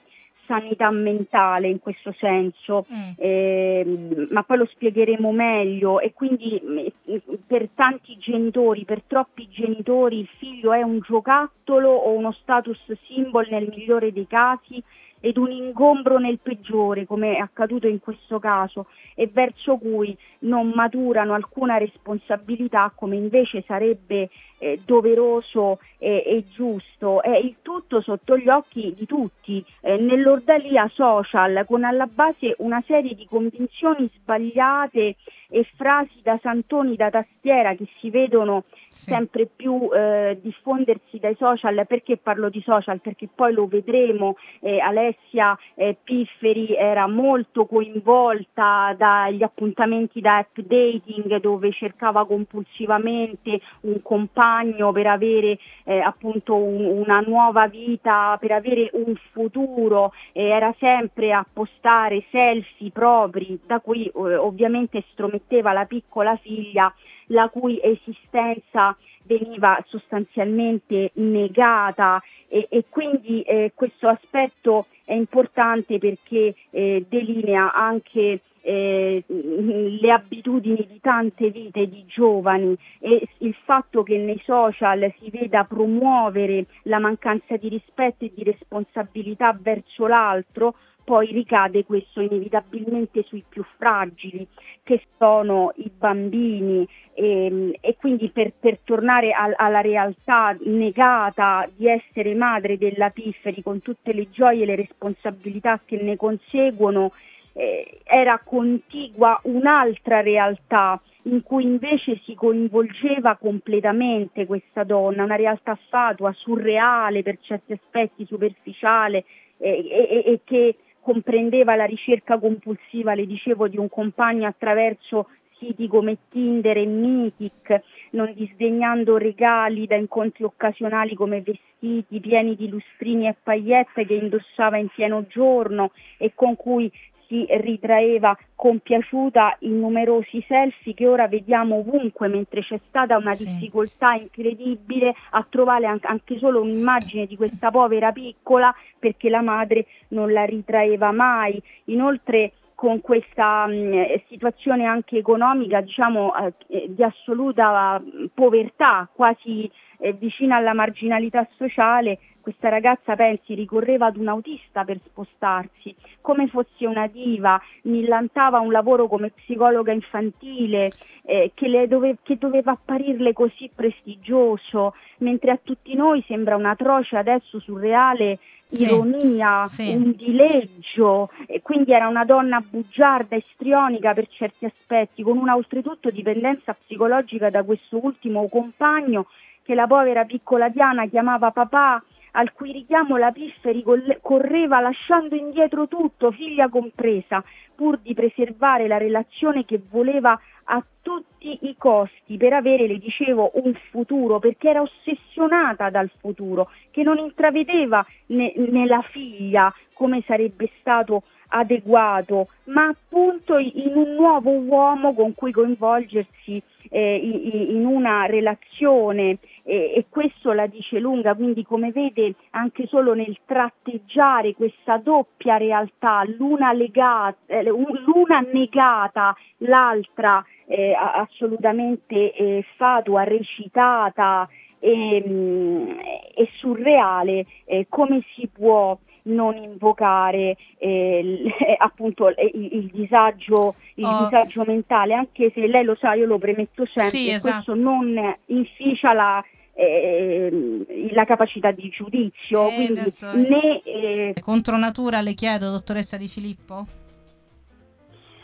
sanità 0.53 0.91
mentale 0.91 1.69
in 1.69 1.81
questo 1.81 2.15
senso, 2.19 2.85
mm. 2.93 3.11
eh, 3.17 4.27
ma 4.29 4.43
poi 4.43 4.59
lo 4.59 4.67
spiegheremo 4.67 5.33
meglio. 5.33 5.99
E 5.99 6.13
quindi 6.13 6.61
mm, 6.63 7.17
per 7.47 7.71
tanti 7.75 8.19
genitori, 8.19 8.85
per 8.85 9.03
troppi 9.07 9.49
genitori 9.49 10.19
il 10.19 10.29
figlio 10.39 10.75
è 10.75 10.83
un 10.83 11.01
giocattolo 11.01 11.89
o 11.89 12.13
uno 12.13 12.33
status 12.33 12.81
symbol 13.07 13.47
nel 13.49 13.69
migliore 13.75 14.13
dei 14.13 14.27
casi 14.27 14.83
ed 15.23 15.37
un 15.37 15.53
ingombro 15.53 16.19
nel 16.19 16.41
peggiore, 16.43 17.07
come 17.07 17.37
è 17.37 17.39
accaduto 17.39 17.87
in 17.87 18.01
questo 18.01 18.41
caso, 18.41 18.87
e 19.15 19.29
verso 19.33 19.77
cui 19.77 20.17
non 20.41 20.73
maturano 20.75 21.33
alcuna 21.33 21.79
responsabilità 21.79 22.93
come 22.95 23.15
invece 23.15 23.63
sarebbe 23.65 24.29
eh, 24.59 24.81
doveroso 24.85 25.79
e, 25.99 26.25
e 26.27 26.45
giusto. 26.53 27.23
È 27.23 27.37
il 27.37 27.55
tutto 27.63 28.01
sotto 28.01 28.37
gli 28.37 28.49
occhi 28.49 28.95
di 28.97 29.07
tutti, 29.07 29.65
eh, 29.81 29.97
nell'ordalia 29.97 30.91
social, 30.93 31.65
con 31.69 31.85
alla 31.85 32.07
base 32.07 32.57
una 32.59 32.83
serie 32.85 33.15
di 33.15 33.27
convinzioni 33.27 34.11
sbagliate 34.17 35.17
e 35.53 35.67
frasi 35.77 36.21
da 36.23 36.39
santoni 36.43 36.97
da 36.97 37.11
tastiera 37.11 37.75
che 37.75 37.87
si 38.01 38.09
vedono 38.09 38.65
sì. 38.89 39.11
sempre 39.11 39.47
più 39.47 39.91
eh, 39.93 40.39
diffondersi 40.41 41.19
dai 41.19 41.37
social. 41.39 41.87
Perché 41.87 42.17
parlo 42.17 42.49
di 42.49 42.63
social? 42.65 43.01
Perché 43.01 43.29
poi 43.33 43.53
lo 43.53 43.67
vedremo, 43.67 44.37
eh, 44.61 44.81
Alessia 44.81 45.57
eh, 45.75 45.95
Pifferi 46.03 46.75
era 46.75 47.07
molto 47.07 47.67
coinvolta 47.67 48.95
dagli 48.97 49.43
appuntamenti 49.43 50.21
da 50.21 50.39
app 50.39 50.59
dating 50.59 51.39
dove 51.39 51.71
cercava 51.73 52.27
compulsivamente 52.27 53.61
un 53.83 54.01
compagno 54.01 54.91
per 54.93 55.07
avere 55.07 55.59
eh, 55.85 55.99
appunto 56.01 56.55
un, 56.55 56.85
una 56.85 57.21
nuova 57.21 57.67
vita, 57.67 58.39
per 58.41 58.53
avere 58.53 58.89
un 58.95 59.15
futuro, 59.33 60.13
era 60.33 60.75
sempre 60.79 61.33
a 61.33 61.45
postare 61.51 62.25
selfie 62.31 62.91
propri 62.91 63.61
da 63.67 63.81
cui 63.81 64.07
eh, 64.07 64.35
ovviamente 64.37 65.05
strometteva 65.13 65.41
metteva 65.43 65.73
la 65.73 65.85
piccola 65.85 66.37
figlia 66.37 66.93
la 67.27 67.49
cui 67.49 67.81
esistenza 67.83 68.97
veniva 69.25 69.83
sostanzialmente 69.87 71.11
negata. 71.15 72.23
E, 72.49 72.67
e 72.69 72.85
quindi 72.89 73.43
eh, 73.43 73.73
questo 73.75 74.09
aspetto 74.09 74.87
è 75.05 75.15
importante 75.15 75.99
perché 75.99 76.55
eh, 76.71 77.05
delinea 77.09 77.73
anche 77.73 78.41
eh, 78.65 79.25
le 79.27 80.13
abitudini 80.13 80.87
di 80.89 81.01
tante 81.01 81.51
vite 81.51 81.89
di 81.89 82.05
giovani. 82.07 82.77
E 83.01 83.27
il 83.39 83.57
fatto 83.65 84.03
che 84.03 84.19
nei 84.19 84.41
social 84.45 85.13
si 85.19 85.31
veda 85.31 85.65
promuovere 85.65 86.67
la 86.85 86.99
mancanza 86.99 87.57
di 87.57 87.69
rispetto 87.69 88.25
e 88.25 88.33
di 88.35 88.45
responsabilità 88.45 89.57
verso 89.59 90.07
l'altro 90.07 90.75
poi 91.05 91.33
ricade 91.33 91.85
questo 91.85 92.21
inevitabilmente 92.21 93.23
sui 93.25 93.45
più 93.49 93.65
fragili, 93.77 94.47
che 94.83 95.03
sono 95.19 95.73
i 95.77 95.91
bambini. 95.97 96.87
E, 97.15 97.47
ehm, 97.47 97.73
e 97.81 97.97
quindi 97.97 98.31
per, 98.31 98.53
per 98.59 98.79
tornare 98.85 99.33
al, 99.33 99.55
alla 99.57 99.81
realtà 99.81 100.57
negata 100.61 101.69
di 101.75 101.87
essere 101.89 102.35
madre 102.35 102.79
della 102.79 103.11
Pifferi 103.11 103.63
con 103.63 103.81
tutte 103.83 104.13
le 104.13 104.31
gioie 104.31 104.63
e 104.63 104.67
le 104.67 104.77
responsabilità 104.77 105.81
che 105.85 106.01
ne 106.01 106.17
conseguono, 106.17 107.13
eh, 107.55 108.01
era 108.05 108.41
contigua 108.43 109.39
un'altra 109.45 110.21
realtà 110.21 111.01
in 111.25 111.43
cui 111.43 111.65
invece 111.65 112.21
si 112.25 112.35
coinvolgeva 112.35 113.37
completamente 113.37 114.47
questa 114.47 114.83
donna, 114.85 115.25
una 115.25 115.37
realtà 115.37 115.79
fatua, 115.89 116.33
surreale 116.33 117.23
per 117.23 117.39
certi 117.41 117.73
aspetti, 117.73 118.27
superficiale 118.27 119.25
eh, 119.59 119.87
e, 119.89 120.23
e 120.27 120.41
che 120.45 120.77
comprendeva 121.03 121.75
la 121.75 121.85
ricerca 121.85 122.39
compulsiva, 122.39 123.15
le 123.15 123.27
dicevo, 123.27 123.69
di 123.69 123.77
un 123.77 123.89
compagno 123.89 124.47
attraverso 124.47 125.27
siti 125.59 125.87
come 125.87 126.19
Tinder 126.31 126.77
e 126.77 126.87
Mythic, 126.87 127.81
non 128.11 128.33
disdegnando 128.35 129.17
regali 129.17 129.87
da 129.87 129.97
incontri 129.97 130.45
occasionali 130.45 131.15
come 131.15 131.43
vestiti 131.43 132.21
pieni 132.21 132.57
di 132.57 132.69
lustrini 132.69 133.27
e 133.27 133.37
pagliette 133.41 134.07
che 134.07 134.15
indossava 134.15 134.77
in 134.77 134.89
pieno 134.89 135.27
giorno 135.29 135.93
e 136.19 136.33
con 136.35 136.57
cui 136.57 136.91
si 137.33 137.47
ritraeva 137.49 138.37
compiaciuta 138.55 139.57
in 139.61 139.81
numerosi 139.81 140.45
selfie 140.47 140.93
che 140.93 141.09
ora 141.09 141.29
vediamo 141.29 141.77
ovunque, 141.77 142.29
mentre 142.29 142.61
c'è 142.61 142.79
stata 142.89 143.17
una 143.17 143.33
sì. 143.33 143.47
difficoltà 143.47 144.13
incredibile 144.13 145.15
a 145.31 145.45
trovare 145.49 145.87
anche 145.87 146.37
solo 146.37 146.61
un'immagine 146.61 147.25
di 147.25 147.37
questa 147.37 147.71
povera 147.71 148.13
piccola 148.13 148.73
perché 148.99 149.31
la 149.31 149.41
madre 149.41 149.87
non 150.09 150.31
la 150.31 150.45
ritraeva 150.45 151.11
mai. 151.11 151.61
Inoltre 151.85 152.53
con 152.75 153.01
questa 153.01 153.67
mh, 153.67 154.25
situazione 154.29 154.85
anche 154.85 155.17
economica 155.17 155.81
diciamo 155.81 156.35
eh, 156.35 156.87
di 156.89 157.03
assoluta 157.03 158.03
povertà, 158.35 159.09
quasi 159.11 159.71
eh, 160.03 160.13
vicina 160.15 160.57
alla 160.57 160.75
marginalità 160.75 161.47
sociale, 161.57 162.19
questa 162.41 162.69
ragazza 162.69 163.15
pensi 163.15 163.55
ricorreva 163.55 164.07
ad 164.07 164.17
un 164.17 164.27
autista 164.27 164.83
per 164.83 164.99
spostarsi, 165.07 165.95
come 166.21 166.49
fosse 166.49 166.87
una 166.87 167.07
diva, 167.07 167.61
millantava 167.83 168.59
un 168.59 168.73
lavoro 168.73 169.07
come 169.07 169.31
psicologa 169.31 169.93
infantile 169.93 170.91
eh, 171.23 171.53
che, 171.55 171.87
dove, 171.87 172.17
che, 172.25 172.37
doveva 172.39 172.73
apparirle 172.73 173.33
così 173.33 173.71
prestigioso, 173.73 174.95
mentre 175.19 175.53
a 175.53 175.61
tutti 175.63 175.95
noi 175.95 176.25
sembra 176.27 176.57
un'atroce 176.57 177.17
adesso 177.17 177.61
surreale 177.61 178.41
ironia, 178.71 179.65
sì, 179.67 179.83
sì. 179.85 179.95
un 179.95 180.13
dileggio, 180.17 181.31
e 181.47 181.63
quindi 181.63 181.93
era 181.93 182.09
una 182.09 182.25
donna 182.25 182.61
bugiarda, 182.61 183.37
istrionica 183.37 184.15
per 184.15 184.27
certi 184.29 184.65
aspetti, 184.65 185.23
con 185.23 185.37
una 185.37 185.55
oltretutto 185.55 186.11
dipendenza 186.11 186.75
psicologica 186.75 187.51
da 187.51 187.63
questo 187.63 188.05
ultimo 188.05 188.49
compagno 188.49 189.27
che 189.63 189.75
la 189.75 189.87
povera 189.87 190.25
piccola 190.25 190.69
Diana 190.69 191.07
chiamava 191.07 191.51
papà 191.51 192.03
al 192.33 192.53
cui 192.53 192.73
richiamo 192.73 193.17
la 193.17 193.31
Pifferi 193.31 193.85
correva 194.21 194.81
lasciando 194.81 195.35
indietro 195.35 195.89
tutto, 195.89 196.31
figlia 196.31 196.69
compresa, 196.69 197.45
pur 197.75 197.99
di 197.99 198.15
preservare 198.15 198.87
la 198.87 198.97
relazione 198.97 199.65
che 199.65 199.81
voleva 199.91 200.39
a 200.65 200.85
tutti 201.03 201.59
i 201.63 201.75
costi 201.77 202.37
per 202.37 202.53
avere, 202.53 202.87
le 202.87 202.99
dicevo, 202.99 203.51
un 203.55 203.75
futuro, 203.91 204.39
perché 204.39 204.71
era 204.71 204.83
ossessionata 204.83 205.91
dal 205.91 206.11
futuro, 206.21 206.71
che 206.91 207.03
non 207.03 207.19
intravedeva 207.19 208.05
ne- 208.27 208.55
nella 208.57 209.03
figlia 209.03 209.73
come 209.93 210.23
sarebbe 210.27 210.71
stato 210.79 211.25
adeguato, 211.49 212.49
ma 212.65 212.87
appunto 212.87 213.59
in 213.59 213.93
un 213.95 214.15
nuovo 214.15 214.53
uomo 214.53 215.13
con 215.13 215.35
cui 215.35 215.53
coinvolgersi 215.53 216.63
eh, 216.93 217.17
in 217.17 217.87
una 217.87 218.27
relazione 218.27 219.39
eh, 219.65 219.95
e 219.97 220.07
questo 220.11 220.53
la 220.53 220.67
dice 220.67 220.99
lunga, 220.99 221.35
quindi 221.35 221.65
come 221.65 221.91
vede 221.91 222.35
anche 222.51 222.87
solo 222.87 223.15
nel 223.15 223.39
tratteggiare 223.47 224.55
questa 224.55 224.99
doppia 224.99 225.57
realtà, 225.57 226.23
l'una, 226.37 226.73
legata, 226.73 227.37
eh, 227.47 227.63
l'una 227.63 228.41
negata, 228.53 229.35
l'altra 229.59 230.45
eh, 230.67 230.95
assolutamente 230.95 232.35
eh, 232.35 232.65
fatua, 232.77 233.25
recitata 233.25 234.47
e, 234.79 235.25
mm, 235.27 235.91
e 236.35 236.49
surreale, 236.59 237.47
come 237.89 238.23
si 238.35 238.49
può 238.53 238.99
non 239.25 239.57
invocare 239.57 240.57
eh, 240.79 241.45
appunto 241.79 242.29
il, 242.29 242.37
il, 242.53 242.91
disagio, 242.93 243.75
il 243.95 244.05
oh. 244.05 244.25
disagio 244.25 244.65
mentale, 244.67 245.15
anche 245.15 245.51
se 245.55 245.67
lei 245.67 245.85
lo 245.85 245.97
sa, 245.99 246.15
io 246.15 246.27
lo 246.27 246.39
premetto 246.39 246.85
sempre, 246.87 247.11
sì, 247.11 247.29
esatto. 247.29 247.55
questo 247.55 247.75
non 247.75 248.37
inficia 248.47 249.13
la, 249.13 249.45
eh, 249.75 251.11
la 251.13 251.25
capacità 251.25 251.71
di 251.71 251.89
giudizio. 251.89 252.69
Eh, 252.69 252.75
quindi 252.75 253.49
né, 253.49 253.83
eh, 253.83 254.35
contro 254.41 254.77
natura 254.77 255.21
le 255.21 255.35
chiedo, 255.35 255.71
dottoressa 255.71 256.17
Di 256.17 256.29
Filippo? 256.29 256.87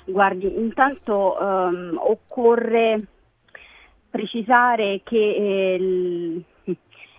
Guardi, 0.05 0.47
intanto 0.57 1.37
um, 1.39 1.99
occorre 2.01 2.99
precisare 4.11 5.03
che 5.05 5.17
eh, 5.17 6.43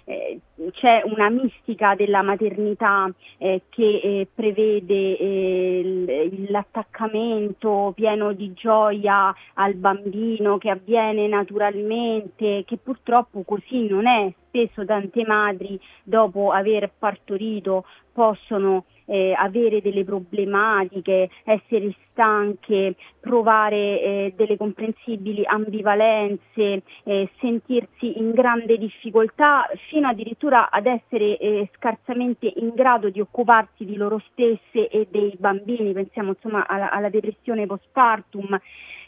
eh, 0.09 0.39
c'è 0.71 1.03
una 1.05 1.29
mistica 1.29 1.93
della 1.93 2.23
maternità 2.23 3.11
eh, 3.37 3.61
che 3.69 3.99
eh, 4.03 4.27
prevede 4.33 5.17
eh, 5.17 6.45
l'attaccamento 6.49 7.93
pieno 7.95 8.33
di 8.33 8.51
gioia 8.53 9.33
al 9.53 9.75
bambino 9.75 10.57
che 10.57 10.71
avviene 10.71 11.27
naturalmente, 11.27 12.63
che 12.65 12.77
purtroppo 12.77 13.43
così 13.43 13.87
non 13.87 14.07
è. 14.07 14.33
Spesso 14.47 14.83
tante 14.83 15.23
madri 15.27 15.79
dopo 16.01 16.51
aver 16.51 16.91
partorito 16.97 17.85
possono 18.11 18.85
eh, 19.09 19.33
avere 19.35 19.81
delle 19.81 20.03
problematiche, 20.03 21.29
essere 21.43 21.93
stanche, 22.11 22.95
provare 23.19 24.01
eh, 24.01 24.33
delle 24.35 24.55
comprensibili 24.57 25.43
ambivalenze, 25.45 26.83
eh, 27.03 27.29
sentirsi 27.39 28.19
in 28.19 28.31
grande 28.31 28.77
difficoltà, 28.77 29.67
fino 29.89 30.07
addirittura 30.07 30.69
ad 30.69 30.85
essere 30.85 31.37
eh, 31.37 31.69
scarsamente 31.75 32.51
in 32.55 32.71
grado 32.75 33.09
di 33.09 33.19
occuparsi 33.19 33.85
di 33.85 33.95
loro 33.95 34.21
stesse 34.31 34.87
e 34.89 35.07
dei 35.09 35.35
bambini, 35.37 35.93
pensiamo 35.93 36.29
insomma 36.29 36.67
alla, 36.67 36.91
alla 36.91 37.09
depressione 37.09 37.65
postpartum. 37.65 38.59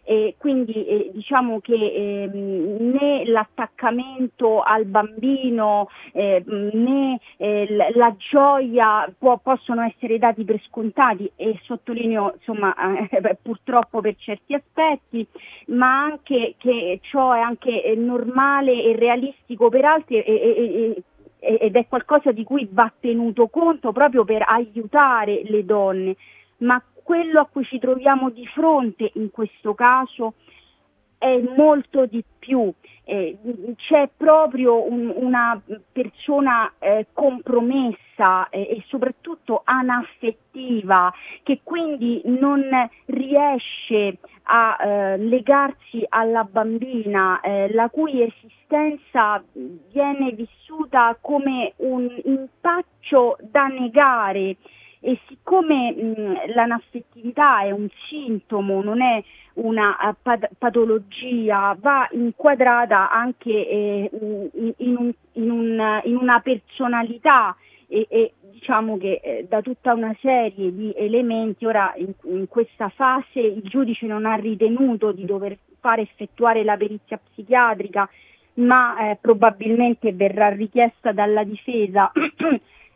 Eh, 0.04 0.34
quindi 0.40 0.86
eh, 0.86 1.12
diciamo 1.14 1.60
che 1.60 1.74
eh, 1.76 2.30
né 2.34 3.24
l'attaccamento 3.26 4.62
al 4.62 4.86
bambino 4.86 5.90
eh, 6.12 6.44
né 6.46 7.20
eh, 7.38 7.92
la 7.94 8.16
gioia 8.18 9.08
può, 9.16 9.38
possono 9.38 9.84
essere 9.84 10.18
dati 10.18 10.44
per 10.44 10.60
scontati 10.68 11.32
e 11.36 11.60
sottolineo 11.64 12.34
insomma 12.36 12.74
eh, 13.10 13.38
purtroppo 13.40 14.02
per 14.02 14.16
certi 14.18 14.56
aspetti, 14.56 15.26
ma 15.68 16.04
anche 16.04 16.56
che 16.58 17.00
ciò 17.04 17.34
è 17.34 17.40
anche 17.40 17.94
normale 17.96 18.84
e 18.84 18.96
realistico 18.96 19.70
per 19.70 19.86
altri 19.86 20.20
e, 20.20 20.34
e, 20.34 21.04
e, 21.40 21.58
ed 21.62 21.76
è 21.76 21.88
qualcosa 21.88 22.32
di 22.32 22.44
cui 22.44 22.68
va 22.72 22.92
tenuto 23.00 23.48
conto 23.50 23.92
proprio 23.92 24.24
per 24.24 24.44
aiutare 24.48 25.42
le 25.46 25.64
donne. 25.64 26.16
Ma 26.58 26.82
quello 27.04 27.40
a 27.42 27.46
cui 27.46 27.64
ci 27.66 27.80
troviamo 27.80 28.30
di 28.30 28.46
fronte 28.48 29.12
in 29.16 29.32
questo 29.32 29.74
caso 29.74 30.34
è 31.22 31.40
molto 31.56 32.08
di 32.08 32.24
più, 32.40 32.74
eh, 33.04 33.38
c'è 33.76 34.10
proprio 34.18 34.90
un, 34.92 35.14
una 35.16 35.62
persona 35.92 36.74
eh, 36.80 37.06
compromessa 37.14 38.50
eh, 38.50 38.62
e 38.62 38.84
soprattutto 38.88 39.62
anaffettiva 39.64 41.14
che 41.44 41.60
quindi 41.64 42.24
non 42.26 42.64
riesce 43.06 44.18
a 44.44 44.78
eh, 44.80 45.18
legarsi 45.18 46.04
alla 46.10 46.44
bambina, 46.44 47.40
eh, 47.42 47.72
la 47.72 47.88
cui 47.90 48.24
esistenza 48.24 49.44
viene 49.92 50.32
vissuta 50.32 51.16
come 51.22 51.74
un 51.78 52.10
impaccio 52.24 53.38
da 53.42 53.68
negare 53.68 54.56
e 55.02 55.20
siccome 55.28 55.92
mh, 55.92 56.54
l'anaffettività 56.54 57.62
è 57.64 57.72
un 57.72 57.88
sintomo, 58.08 58.84
non 58.84 59.02
è 59.02 59.22
una 59.54 59.98
uh, 60.00 60.16
pad- 60.22 60.50
patologia, 60.58 61.76
va 61.80 62.08
inquadrata 62.12 63.12
anche 63.12 63.50
eh, 63.50 64.10
in, 64.54 64.74
in, 64.78 64.96
un, 64.96 65.12
in, 65.34 65.50
un, 65.50 66.02
in, 66.04 66.16
una 66.16 66.40
personalità 66.40 67.56
e, 67.88 68.06
e 68.10 68.34
diciamo 68.52 68.98
che 68.98 69.20
eh, 69.24 69.46
da 69.50 69.62
tutta 69.62 69.94
una 69.94 70.16
serie 70.22 70.74
di 70.74 70.94
elementi, 70.96 71.66
ora 71.66 71.94
in, 71.96 72.48
questa 72.48 72.90
fase 72.90 73.40
il 73.40 73.64
giudice 73.64 74.06
non 74.06 74.28
ha 74.28 74.36
ritenuto 74.36 75.12
di 75.12 75.26
dover 75.26 75.58
fare 75.80 76.04
effettuare 76.04 76.64
la 76.64 76.78
perizia 76.78 77.18
psichiatrica, 77.18 78.08
ma 78.54 79.10
eh, 79.10 79.18
probabilmente 79.20 80.14
verrà 80.14 80.50
richiesta 80.50 81.12
dalla 81.12 81.44
difesa 81.44 82.12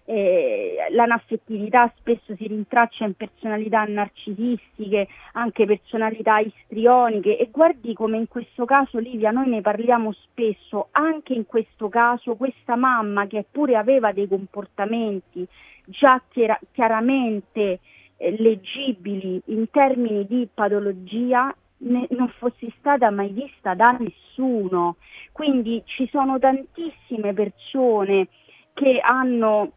eh, 0.08 0.76
l'anaffettività 0.92 1.92
spesso 1.98 2.36
si 2.36 2.48
rintraccia 2.48 3.06
in 3.06 3.16
personalità 3.16 3.84
narcisistiche, 3.86 5.08
anche 5.34 5.66
personalità 5.66 6.38
istrioniche 6.38 7.38
e 7.38 7.50
guardi 7.52 7.94
come 7.94 8.18
in 8.18 8.28
questo 8.28 8.66
caso 8.66 9.00
Livia 9.00 9.32
noi 9.32 9.50
ne 9.50 9.62
parliamo 9.62 10.14
spesso, 10.14 10.90
anche 10.92 11.34
in 11.34 11.46
questo 11.48 11.90
caso 11.90 12.36
questa 12.36 12.76
mamma 12.76 13.26
che 13.26 13.46
pure 13.50 13.76
aveva 13.76 14.12
dei 14.12 14.28
comportamenti 14.28 15.48
già 15.86 16.22
chiar- 16.30 16.60
chiaramente 16.72 17.80
eh, 18.18 18.36
leggibili 18.38 19.42
in 19.46 19.70
termini 19.72 20.26
di 20.28 20.48
patologia 20.54 21.54
ne- 21.78 22.08
non 22.12 22.30
fosse 22.38 22.72
stata 22.78 23.10
mai 23.10 23.30
vista 23.30 23.74
da 23.74 23.92
nessuno. 23.92 24.98
Quindi 25.32 25.82
ci 25.86 26.08
sono 26.12 26.38
tantissime 26.40 27.34
persone 27.34 28.28
che 28.74 29.00
hanno 29.00 29.72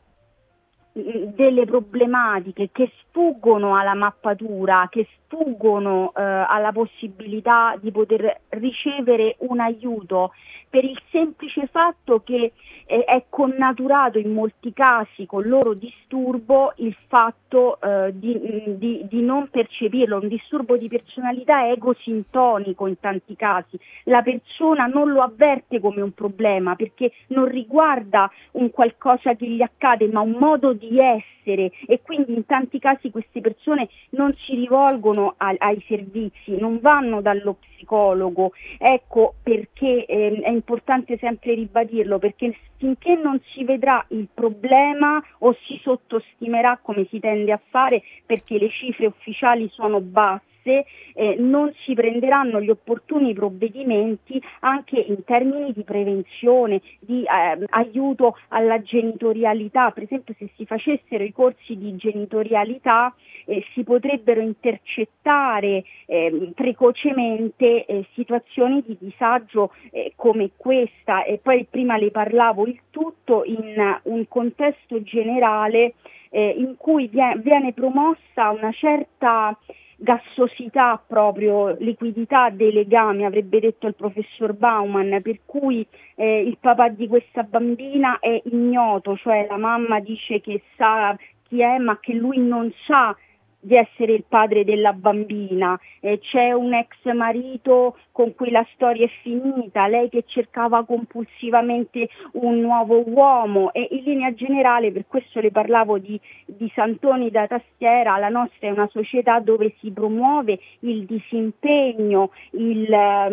delle 1.35 1.65
problematiche 1.65 2.71
che 2.73 2.91
sfuggono 3.01 3.77
alla 3.77 3.95
mappatura, 3.95 4.89
che 4.91 5.07
sfuggono 5.29 6.13
eh, 6.17 6.23
alla 6.23 6.73
possibilità 6.73 7.77
di 7.81 7.93
poter 7.93 8.41
ricevere 8.49 9.37
un 9.41 9.61
aiuto 9.61 10.33
per 10.71 10.85
il 10.85 11.01
semplice 11.11 11.67
fatto 11.67 12.23
che 12.23 12.53
eh, 12.87 13.05
è 13.05 13.25
connaturato 13.29 14.19
in 14.19 14.33
molti 14.33 14.73
casi 14.73 15.27
con 15.27 15.43
il 15.43 15.49
loro 15.49 15.75
disturbo 15.75 16.73
il 16.77 16.95
fatto 17.07 17.81
eh, 17.81 18.13
di, 18.15 18.77
di, 18.77 19.07
di, 19.09 19.23
non 19.23 19.49
percepirlo, 19.51 20.19
un 20.21 20.29
disturbo 20.29 20.77
di 20.77 20.89
personalità 20.89 21.69
egosintonico 21.69 22.87
in 22.87 22.99
tanti 23.01 23.35
casi. 23.37 23.79
La 24.05 24.23
persona 24.23 24.87
non 24.87 25.11
lo 25.11 25.23
avverte 25.23 25.81
come 25.81 26.01
un 26.01 26.13
problema 26.13 26.75
perché 26.77 27.13
non 27.29 27.47
riguarda 27.47 28.31
un 28.53 28.71
qualcosa 28.71 29.35
che 29.35 29.47
gli 29.47 29.63
accade, 29.63 30.09
ma 30.09 30.21
un 30.21 30.37
modo 30.39 30.73
di 30.73 30.99
essere 30.99 31.71
e 31.87 32.01
quindi 32.03 32.35
in 32.35 32.45
tanti 32.45 32.79
casi 32.79 33.11
queste 33.11 33.41
persone 33.41 33.89
non 34.11 34.35
si 34.45 34.55
rivolgono 34.55 35.18
a, 35.27 35.55
ai 35.59 35.83
servizi, 35.87 36.57
non 36.59 36.79
vanno 36.81 37.21
dallo 37.21 37.55
psicologo. 37.55 38.53
Ecco 38.79 39.35
perché 39.43 40.07
eh, 40.07 40.41
è 40.43 40.51
importante 40.51 41.19
sempre 41.19 41.55
ribadirlo, 41.55 42.19
perché 42.19 42.57
finché 42.77 43.15
non 43.15 43.41
si 43.53 43.65
vedrà 43.65 44.05
il 44.11 44.29
problema 44.33 45.23
o 45.41 45.55
si 45.67 45.79
sottostimerà 45.83 46.79
come 46.81 47.07
si 47.11 47.19
tende 47.21 47.53
a 47.53 47.61
fare 47.69 48.03
perché 48.25 48.59
le 48.59 48.71
cifre 48.71 49.07
ufficiali 49.07 49.69
sono 49.71 50.01
basse, 50.01 50.43
eh, 50.69 51.37
non 51.39 51.73
si 51.85 51.95
prenderanno 51.95 52.61
gli 52.61 52.71
opportuni 52.71 53.33
provvedimenti 53.33 54.41
anche 54.61 54.99
in 54.99 55.25
termini 55.25 55.73
di 55.73 55.83
prevenzione, 55.83 56.81
di 57.01 57.23
eh, 57.23 57.65
aiuto 57.71 58.37
alla 58.49 58.81
genitorialità. 58.83 59.91
Per 59.91 60.03
esempio 60.03 60.35
se 60.39 60.51
si 60.57 60.65
facessero 60.67 61.25
i 61.25 61.33
corsi 61.33 61.77
di 61.77 61.97
genitorialità 61.97 63.15
eh, 63.45 63.65
si 63.73 63.83
potrebbero 63.83 64.41
intercettare 64.41 65.85
ehm, 66.07 66.53
precocemente 66.53 67.85
eh, 67.87 68.07
situazioni 68.15 68.83
di 68.87 68.97
disagio 69.01 69.73
eh, 69.91 70.13
come 70.17 70.51
questa 70.57 71.25
e 71.25 71.39
poi 71.43 71.67
prima 71.69 71.97
le 71.97 72.11
parlavo 72.11 72.67
il 72.67 72.79
tutto 72.91 73.45
in 73.45 73.99
un 74.03 74.29
contesto 74.29 75.03
generale 75.03 75.95
eh, 76.31 76.55
in 76.57 76.77
cui 76.77 77.09
viene 77.09 77.73
promossa 77.73 78.51
una 78.51 78.73
certa 78.73 79.57
gassosità 80.01 81.03
proprio, 81.05 81.75
liquidità 81.81 82.51
dei 82.51 82.73
legami, 82.73 83.25
avrebbe 83.25 83.59
detto 83.59 83.89
il 83.89 83.95
professor 83.95 84.53
Bauman, 84.55 85.21
per 85.23 85.41
cui 85.45 85.85
eh, 86.15 86.41
il 86.41 86.57
papà 86.61 86.89
di 86.89 87.09
questa 87.09 87.43
bambina 87.43 88.21
è 88.21 88.41
ignoto, 88.45 89.17
cioè 89.17 89.47
la 89.49 89.57
mamma 89.57 89.99
dice 89.99 90.41
che 90.41 90.63
sa 90.77 91.17
chi 91.49 91.63
è 91.63 91.79
ma 91.79 91.99
che 91.99 92.13
lui 92.13 92.39
non 92.39 92.73
sa 92.87 93.17
di 93.61 93.75
essere 93.75 94.13
il 94.13 94.25
padre 94.29 94.65
della 94.65 94.93
bambina, 94.93 95.79
eh, 96.01 96.19
c'è 96.21 96.53
un 96.53 96.75
ex 96.75 97.13
marito 97.13 97.97
con 98.13 98.35
cui 98.35 98.51
la 98.51 98.67
storia 98.75 99.05
è 99.05 99.11
finita, 99.23 99.87
lei 99.87 100.09
che 100.09 100.25
cercava 100.27 100.85
compulsivamente 100.85 102.09
un 102.33 102.61
nuovo 102.61 103.03
uomo. 103.09 103.73
E 103.73 103.89
in 103.91 104.03
linea 104.05 104.35
generale, 104.35 104.93
per 104.93 105.07
questo 105.07 105.41
le 105.41 105.51
parlavo 105.51 105.99
di, 105.99 106.21
di 106.45 106.71
Santoni 106.75 107.31
da 107.31 107.47
tastiera, 107.47 108.17
la 108.19 108.29
nostra 108.29 108.69
è 108.69 108.71
una 108.71 108.89
società 108.89 109.41
dove 109.41 109.75
si 109.81 109.91
promuove 109.91 110.59
il 110.81 111.05
disimpegno, 111.05 112.31
il, 112.53 112.89
la, 112.89 113.31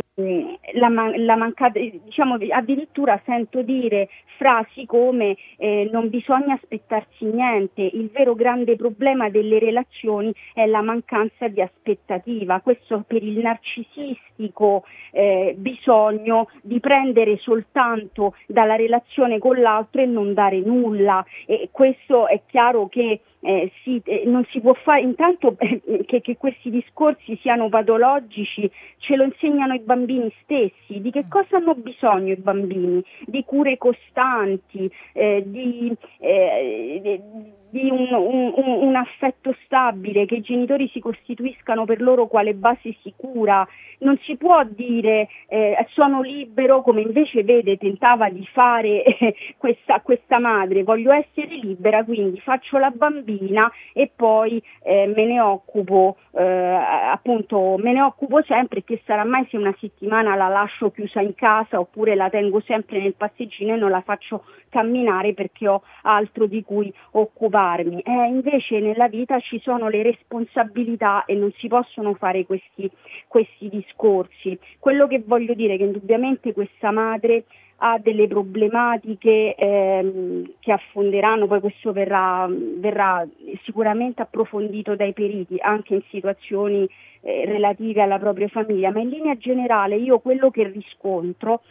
la 0.76 1.36
mancata, 1.36 1.80
diciamo 1.80 2.38
addirittura 2.50 3.20
sento 3.26 3.62
dire 3.62 4.08
frasi 4.38 4.86
come 4.86 5.36
eh, 5.58 5.90
non 5.92 6.10
bisogna 6.10 6.54
aspettarsi 6.54 7.26
niente, 7.26 7.82
il 7.82 8.10
vero 8.12 8.36
grande 8.36 8.76
problema 8.76 9.30
delle 9.30 9.60
relazioni 9.60 10.15
è 10.54 10.66
la 10.66 10.82
mancanza 10.82 11.48
di 11.48 11.62
aspettativa, 11.62 12.60
questo 12.62 13.04
per 13.08 13.24
il 13.24 13.40
narcisistico 13.40 14.84
eh, 15.12 15.56
bisogno 15.58 16.50
di 16.62 16.80
prendere 16.80 17.38
soltanto 17.38 18.36
dalla 18.48 18.76
relazione 18.76 19.40
con 19.40 19.60
l'altro 19.60 20.02
e 20.02 20.06
non 20.06 20.34
dare 20.34 20.60
nulla. 20.60 21.26
E 21.46 21.70
questo 21.72 22.28
è 22.28 22.42
chiaro 22.46 22.88
che 22.88 23.22
eh, 23.46 23.72
si, 23.84 24.02
eh, 24.04 24.24
non 24.26 24.44
si 24.50 24.60
può 24.60 24.74
fare, 24.74 25.02
intanto 25.02 25.56
eh, 25.60 26.04
che, 26.06 26.22
che, 26.22 26.36
questi 26.36 26.72
discorsi 26.72 27.38
siano 27.42 27.70
patologici 27.70 28.70
ce 28.98 29.16
lo 29.16 29.24
insegnano 29.24 29.76
i 29.76 29.80
bambini 29.80 30.34
stessi, 30.42 31.00
di 31.00 31.12
che 31.12 31.26
cosa 31.30 31.58
hanno 31.58 31.76
bisogno 31.76 32.34
i 32.34 32.38
bambini, 32.38 33.04
di 33.26 33.44
cure 33.46 33.78
costanti, 33.78 34.92
eh, 35.14 35.44
di, 35.46 35.96
eh, 36.20 37.22
di 37.70 37.90
un, 37.90 38.12
un, 38.14 38.54
un, 38.56 38.96
affetto 38.96 39.56
stabile, 39.66 40.26
che 40.26 40.36
i 40.36 40.42
genitori 40.42 40.90
si 40.90 41.00
costituiscano 41.00 41.86
per 41.86 42.02
loro 42.02 42.28
quale 42.28 42.54
base 42.54 42.96
sicura. 43.02 43.68
Non 44.00 44.18
si 44.24 44.36
può 44.36 44.64
dire 44.66 45.28
eh, 45.48 45.76
sono 45.94 46.22
libero 46.22 46.82
come 46.82 47.02
invece 47.02 47.44
vede 47.44 47.78
tentava 47.78 48.30
di 48.30 48.46
fare 48.52 49.04
eh, 49.04 49.36
questa, 49.58 50.02
questa, 50.02 50.40
madre, 50.40 50.84
voglio 50.84 51.12
essere 51.12 51.56
libera, 51.56 52.04
quindi 52.04 52.40
faccio 52.40 52.78
la 52.78 52.92
bambina 52.92 53.72
e 53.94 54.12
poi 54.14 54.62
eh, 54.84 55.12
me 55.16 55.26
ne 55.26 55.40
occupo, 55.40 56.18
eh, 56.32 56.44
appunto 56.44 57.78
me 57.78 57.94
ne 57.94 58.02
occupo 58.02 58.42
sempre 58.44 58.84
che 58.84 59.02
sarà 59.06 59.24
mai 59.24 59.48
se 59.50 59.58
una 59.58 59.76
settimana 59.80 60.36
la 60.36 60.48
lascio 60.48 60.92
chiusa 60.92 61.22
in 61.22 61.36
casa 61.36 61.80
oppure 61.80 62.16
la 62.16 62.30
tengo 62.30 62.62
sempre 62.62 63.00
nel 63.00 63.16
passeggino 63.16 63.74
e 63.74 63.78
non 63.78 63.90
la 63.90 64.02
faccio 64.02 64.44
camminare 64.76 65.34
perché 65.34 65.70
ho 65.70 65.82
altro 66.02 66.48
di 66.48 66.62
cui 66.62 66.94
occuparmi. 67.12 68.02
Eh, 68.02 68.28
invece 68.28 68.82
nella 68.82 69.08
vita 69.08 69.40
ci 69.40 69.58
sono 69.62 69.88
le 69.88 70.04
responsabilità 70.04 71.24
e 71.24 71.36
non 71.36 71.50
si 71.58 71.70
possono 71.70 72.14
fare 72.16 72.46
questi, 72.46 72.92
questi 73.30 73.70
discorsi. 73.70 74.60
Quello 74.78 75.08
che 75.08 75.24
voglio 75.26 75.54
dire 75.54 75.76
è 75.76 75.78
che 75.78 75.84
indubbiamente 75.84 76.52
questa 76.52 76.92
madre 76.92 77.46
ha 77.78 78.00
delle 78.00 78.28
problematiche 78.28 79.56
ehm, 79.56 80.54
che 80.60 80.72
affonderanno, 80.72 81.48
poi 81.48 81.60
questo 81.60 81.92
verrà, 81.92 82.48
verrà, 82.50 83.26
sicuramente 83.64 84.22
approfondito 84.22 84.96
dai 84.96 85.14
periti 85.14 85.58
anche 85.60 85.96
in 85.96 86.02
situazioni 86.10 86.88
eh, 87.22 87.44
relative 87.46 88.02
alla 88.02 88.20
propria 88.20 88.48
famiglia, 88.48 88.92
ma 88.92 89.00
in 89.00 89.10
linea 89.10 89.36
generale 89.36 89.98
io 89.98 90.20
quello 90.20 90.52
che 90.52 90.64
riscontro 90.68 91.62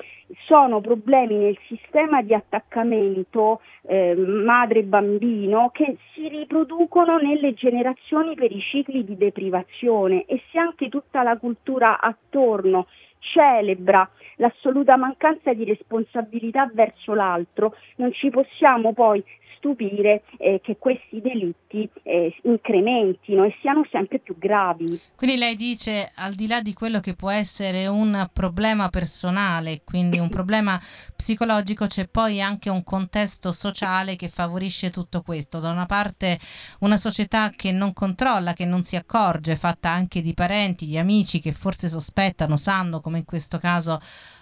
sono 0.47 0.81
problemi 0.81 1.37
nel 1.37 1.59
sistema 1.67 2.23
di 2.23 2.35
attaccamento 2.35 3.61
eh, 3.83 4.15
madre-bambino 4.15 5.71
che 5.73 5.97
si 6.13 6.29
riproducono 6.29 7.19
nelle 7.19 7.55
generazioni 7.55 8.35
per 8.35 8.51
i 8.51 8.61
cicli 8.61 9.05
di 9.05 9.17
deprivazione. 9.17 10.25
E 10.27 10.43
se 10.51 10.59
anche 10.59 10.89
tutta 10.89 11.23
la 11.23 11.37
cultura 11.37 12.01
attorno 12.01 12.87
celebra 13.19 14.09
l'assoluta 14.37 14.97
mancanza 14.97 15.53
di 15.53 15.65
responsabilità 15.65 16.71
verso 16.73 17.15
l'altro, 17.15 17.75
non 17.97 18.13
ci 18.13 18.31
possiamo 18.31 18.93
poi 18.93 19.23
stupire 19.65 20.23
eh, 20.37 20.61
che 20.63 20.77
questi 20.79 21.23
delitti 21.23 21.89
eh, 22.03 22.35
incrementino 22.43 23.45
e 23.45 23.57
siano 23.63 23.87
sempre 23.91 24.19
più 24.19 24.37
gravi. 24.37 25.01
Quindi 25.17 25.39
lei 25.39 25.57
dice, 25.57 26.13
al 26.17 26.35
di 26.35 26.47
là 26.47 26.61
di 26.61 26.75
quello 26.75 27.01
che 27.01 27.15
può 27.15 27.31
essere 27.31 27.87
un 27.87 28.29
problema 28.31 28.91
personale, 28.91 29.81
quindi 29.83 30.19
un 30.19 30.29
problema 30.29 30.79
psicologico, 31.17 31.87
c'è 31.87 32.07
poi 32.07 32.43
anche 32.43 32.69
un 32.69 32.85
contesto 32.85 33.53
sociale 33.53 34.17
che 34.17 34.29
favorisce 34.29 34.91
tutto 34.91 35.23
questo. 35.23 35.61
Da 35.61 35.71
una 35.71 35.87
parte 35.87 36.39
una 36.81 36.99
società 36.99 37.51
che 37.51 37.73
non 37.73 37.95
controlla, 37.95 38.53
che 38.53 38.67
non 38.67 38.83
si 38.83 38.97
accorge, 38.97 39.57
fatta 39.57 39.89
anche 39.89 40.21
di 40.21 40.35
parenti, 40.35 40.87
di 40.87 40.99
amici 40.99 41.41
che 41.41 41.53
forse 41.53 41.89
sospettano, 41.89 42.57
sanno, 42.59 43.01
come 43.01 43.19
in 43.19 43.25
questo 43.25 43.57
caso 43.59 43.99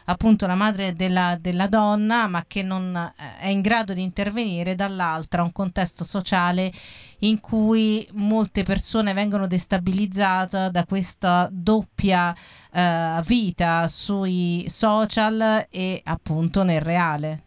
appunto 0.07 0.47
la 0.47 0.55
madre 0.55 0.95
della, 0.95 1.37
della 1.41 1.67
donna, 1.67 2.27
ma 2.27 2.45
che 2.47 2.63
non 2.63 2.95
eh, 2.95 3.39
è 3.39 3.49
in 3.49 3.61
grado 3.61 3.93
di 3.93 4.03
intervenire, 4.03 4.75
dall'altra 4.75 5.43
un 5.43 5.53
contesto 5.53 6.05
sociale 6.05 6.73
in 7.21 7.41
cui 7.41 8.07
molte 8.13 8.63
persone 8.63 9.13
vengono 9.13 9.47
destabilizzate 9.47 10.71
da 10.71 10.85
questa 10.85 11.49
doppia 11.51 12.35
eh, 12.73 13.21
vita 13.25 13.87
sui 13.89 14.65
social 14.69 15.67
e 15.71 16.01
appunto 16.05 16.63
nel 16.63 16.81
reale. 16.81 17.43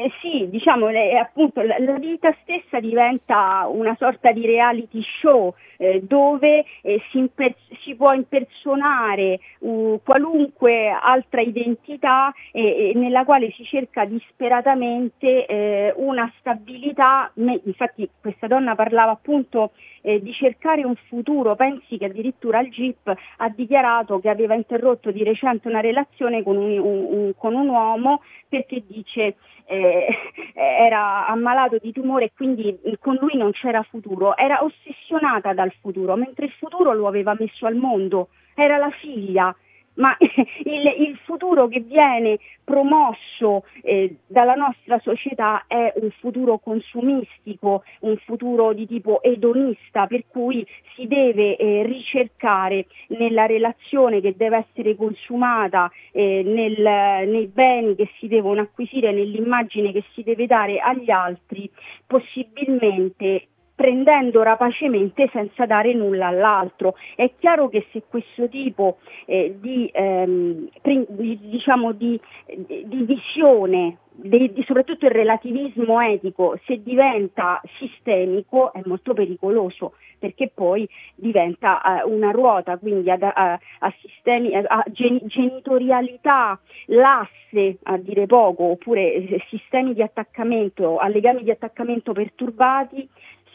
Eh 0.00 0.12
sì, 0.20 0.48
diciamo, 0.48 0.90
eh, 0.90 1.16
appunto 1.16 1.60
la, 1.60 1.76
la, 1.80 1.98
vita 1.98 2.32
stessa 2.42 2.78
diventa 2.78 3.66
una 3.68 3.96
sorta 3.98 4.30
di 4.30 4.46
reality 4.46 5.02
show 5.02 5.52
eh, 5.76 6.00
dove 6.04 6.64
eh, 6.82 7.02
si, 7.10 7.18
imper- 7.18 7.58
si, 7.82 7.96
può 7.96 8.12
impersonare 8.12 9.40
uh, 9.58 10.00
qualunque 10.04 10.88
altra 10.88 11.40
identità 11.40 12.32
nella 12.52 13.24
quale 13.24 13.50
si 13.56 13.64
cerca 13.64 14.04
disperatamente 14.04 15.46
eh, 15.46 15.92
una 15.96 16.32
stabilità. 16.38 17.32
Infatti 17.34 18.08
questa 18.20 18.46
donna 18.46 18.76
parlava 18.76 19.10
appunto 19.10 19.72
eh, 20.08 20.22
di 20.22 20.32
cercare 20.32 20.84
un 20.84 20.94
futuro, 21.08 21.54
pensi 21.54 21.98
che 21.98 22.06
addirittura 22.06 22.60
il 22.60 22.70
GIP 22.70 23.12
ha 23.36 23.48
dichiarato 23.50 24.18
che 24.20 24.30
aveva 24.30 24.54
interrotto 24.54 25.10
di 25.10 25.22
recente 25.22 25.68
una 25.68 25.80
relazione 25.80 26.42
con 26.42 26.56
un, 26.56 26.78
un, 26.78 27.06
un, 27.10 27.32
con 27.36 27.54
un 27.54 27.68
uomo 27.68 28.22
perché 28.48 28.82
dice 28.86 29.36
eh, 29.66 30.06
era 30.56 31.26
ammalato 31.26 31.76
di 31.76 31.92
tumore 31.92 32.24
e 32.26 32.32
quindi 32.34 32.74
con 32.98 33.18
lui 33.20 33.36
non 33.36 33.52
c'era 33.52 33.82
futuro, 33.82 34.34
era 34.34 34.64
ossessionata 34.64 35.52
dal 35.52 35.74
futuro, 35.78 36.16
mentre 36.16 36.46
il 36.46 36.52
futuro 36.52 36.94
lo 36.94 37.06
aveva 37.06 37.36
messo 37.38 37.66
al 37.66 37.74
mondo, 37.74 38.28
era 38.54 38.78
la 38.78 38.90
figlia 38.90 39.54
ma 39.98 40.16
il, 40.20 40.94
il, 40.98 41.18
futuro 41.24 41.68
che 41.68 41.80
viene 41.80 42.38
promosso 42.64 43.64
eh, 43.82 44.16
dalla 44.26 44.54
nostra 44.54 44.98
società 45.00 45.64
è 45.66 45.92
un 45.96 46.10
futuro 46.18 46.58
consumistico, 46.58 47.84
un 48.00 48.16
futuro 48.18 48.72
di 48.72 48.86
tipo 48.86 49.22
edonista, 49.22 50.06
per 50.06 50.24
cui 50.28 50.66
si 50.94 51.06
deve 51.06 51.56
eh, 51.56 51.82
ricercare 51.84 52.86
nella 53.08 53.46
relazione 53.46 54.20
che 54.20 54.34
deve 54.36 54.66
essere 54.68 54.96
consumata, 54.96 55.90
eh, 56.12 56.42
nel, 56.44 57.28
nei 57.28 57.46
beni 57.46 57.94
che 57.94 58.08
si 58.18 58.28
devono 58.28 58.60
acquisire, 58.62 59.12
nell'immagine 59.12 59.92
che 59.92 60.04
si 60.14 60.22
deve 60.22 60.46
dare 60.46 60.78
agli 60.78 61.10
altri, 61.10 61.70
possibilmente 62.06 63.48
prendendo 63.78 64.42
rapacemente 64.42 65.30
senza 65.32 65.64
dare 65.64 65.94
nulla 65.94 66.26
all'altro. 66.26 66.96
È 67.14 67.30
chiaro 67.38 67.68
che 67.68 67.86
se 67.92 68.02
questo 68.08 68.48
tipo 68.48 68.98
eh, 69.24 69.54
di, 69.60 69.88
ehm, 69.92 70.68
di, 70.82 71.38
diciamo 71.42 71.92
di, 71.92 72.20
di 72.46 73.04
visione 73.04 73.98
di, 74.20 74.52
di, 74.52 74.64
soprattutto 74.66 75.06
il 75.06 75.12
relativismo 75.12 76.00
etico, 76.00 76.58
se 76.66 76.82
diventa 76.82 77.60
sistemico 77.78 78.72
è 78.72 78.80
molto 78.84 79.14
pericoloso 79.14 79.92
perché 80.18 80.50
poi 80.52 80.88
diventa 81.14 81.80
uh, 82.04 82.12
una 82.12 82.32
ruota, 82.32 82.76
quindi 82.78 83.08
ad, 83.08 83.22
a, 83.22 83.52
a, 83.52 83.94
sistemi, 84.00 84.52
a 84.56 84.84
gen, 84.88 85.20
genitorialità, 85.22 86.58
l'asse 86.86 87.78
a 87.84 87.96
dire 87.98 88.26
poco, 88.26 88.64
oppure 88.64 89.12
eh, 89.12 89.40
sistemi 89.48 89.94
di 89.94 90.02
attaccamento, 90.02 90.96
a 90.96 91.06
legami 91.06 91.44
di 91.44 91.52
attaccamento 91.52 92.12
perturbati 92.12 93.08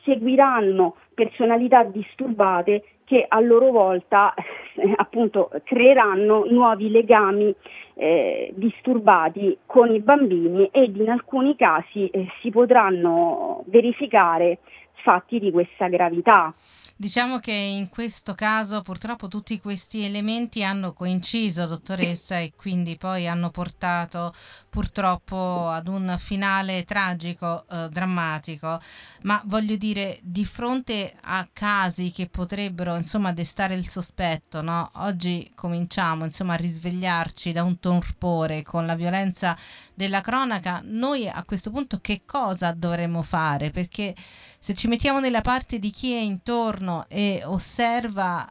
seguiranno 0.03 0.95
personalità 1.13 1.83
disturbate 1.83 2.83
che 3.05 3.25
a 3.27 3.39
loro 3.39 3.71
volta 3.71 4.33
eh, 4.33 4.93
appunto 4.97 5.51
creeranno 5.63 6.45
nuovi 6.49 6.89
legami 6.89 7.53
eh, 7.95 8.51
disturbati 8.55 9.57
con 9.65 9.93
i 9.93 9.99
bambini 9.99 10.69
ed 10.71 10.95
in 10.97 11.09
alcuni 11.09 11.55
casi 11.55 12.07
eh, 12.07 12.27
si 12.41 12.49
potranno 12.49 13.63
verificare 13.67 14.59
fatti 15.03 15.39
di 15.39 15.51
questa 15.51 15.87
gravità. 15.87 16.53
Diciamo 16.95 17.39
che 17.39 17.51
in 17.51 17.89
questo 17.89 18.35
caso 18.35 18.81
purtroppo 18.81 19.27
tutti 19.27 19.59
questi 19.59 20.05
elementi 20.05 20.63
hanno 20.63 20.93
coinciso, 20.93 21.65
dottoressa, 21.65 22.37
e 22.37 22.53
quindi 22.55 22.97
poi 22.97 23.27
hanno 23.27 23.49
portato 23.49 24.31
purtroppo 24.69 25.67
ad 25.67 25.87
un 25.87 26.15
finale 26.19 26.83
tragico, 26.83 27.65
eh, 27.69 27.89
drammatico. 27.89 28.79
Ma 29.23 29.41
voglio 29.45 29.75
dire, 29.75 30.19
di 30.21 30.45
fronte 30.45 31.13
a 31.23 31.47
casi 31.51 32.11
che 32.11 32.29
potrebbero 32.29 32.95
insomma 32.95 33.33
destare 33.33 33.73
il 33.73 33.87
sospetto, 33.87 34.61
no? 34.61 34.91
oggi 34.97 35.51
cominciamo 35.55 36.25
insomma 36.25 36.53
a 36.53 36.57
risvegliarci 36.57 37.51
da 37.51 37.63
un 37.63 37.79
torpore 37.79 38.61
con 38.61 38.85
la 38.85 38.95
violenza 38.95 39.57
della 39.93 40.21
cronaca, 40.21 40.81
noi 40.85 41.27
a 41.27 41.43
questo 41.43 41.71
punto 41.71 41.99
che 42.01 42.21
cosa 42.25 42.71
dovremmo 42.71 43.21
fare? 43.23 43.71
Perché 43.71 44.15
se 44.63 44.73
ci 44.75 44.87
mettiamo 44.87 45.19
nella 45.19 45.41
parte 45.41 45.77
di 45.77 45.89
chi 45.89 46.13
è 46.13 46.19
intorno 46.19 47.03
e 47.09 47.41
osserva 47.43 48.49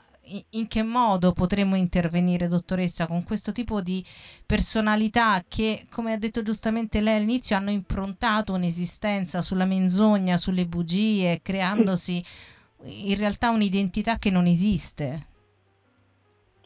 in 0.51 0.68
che 0.68 0.83
modo 0.83 1.33
potremmo 1.33 1.75
intervenire, 1.75 2.48
dottoressa, 2.48 3.07
con 3.07 3.25
questo 3.25 3.51
tipo 3.51 3.81
di 3.81 4.05
personalità 4.44 5.42
che, 5.48 5.87
come 5.90 6.12
ha 6.12 6.18
detto 6.18 6.42
giustamente 6.42 7.01
lei 7.01 7.16
all'inizio, 7.16 7.57
hanno 7.57 7.70
improntato 7.70 8.53
un'esistenza 8.53 9.40
sulla 9.40 9.64
menzogna, 9.64 10.37
sulle 10.37 10.66
bugie, 10.66 11.40
creandosi 11.42 12.22
in 12.85 13.16
realtà 13.16 13.48
un'identità 13.48 14.18
che 14.18 14.29
non 14.29 14.44
esiste? 14.44 15.29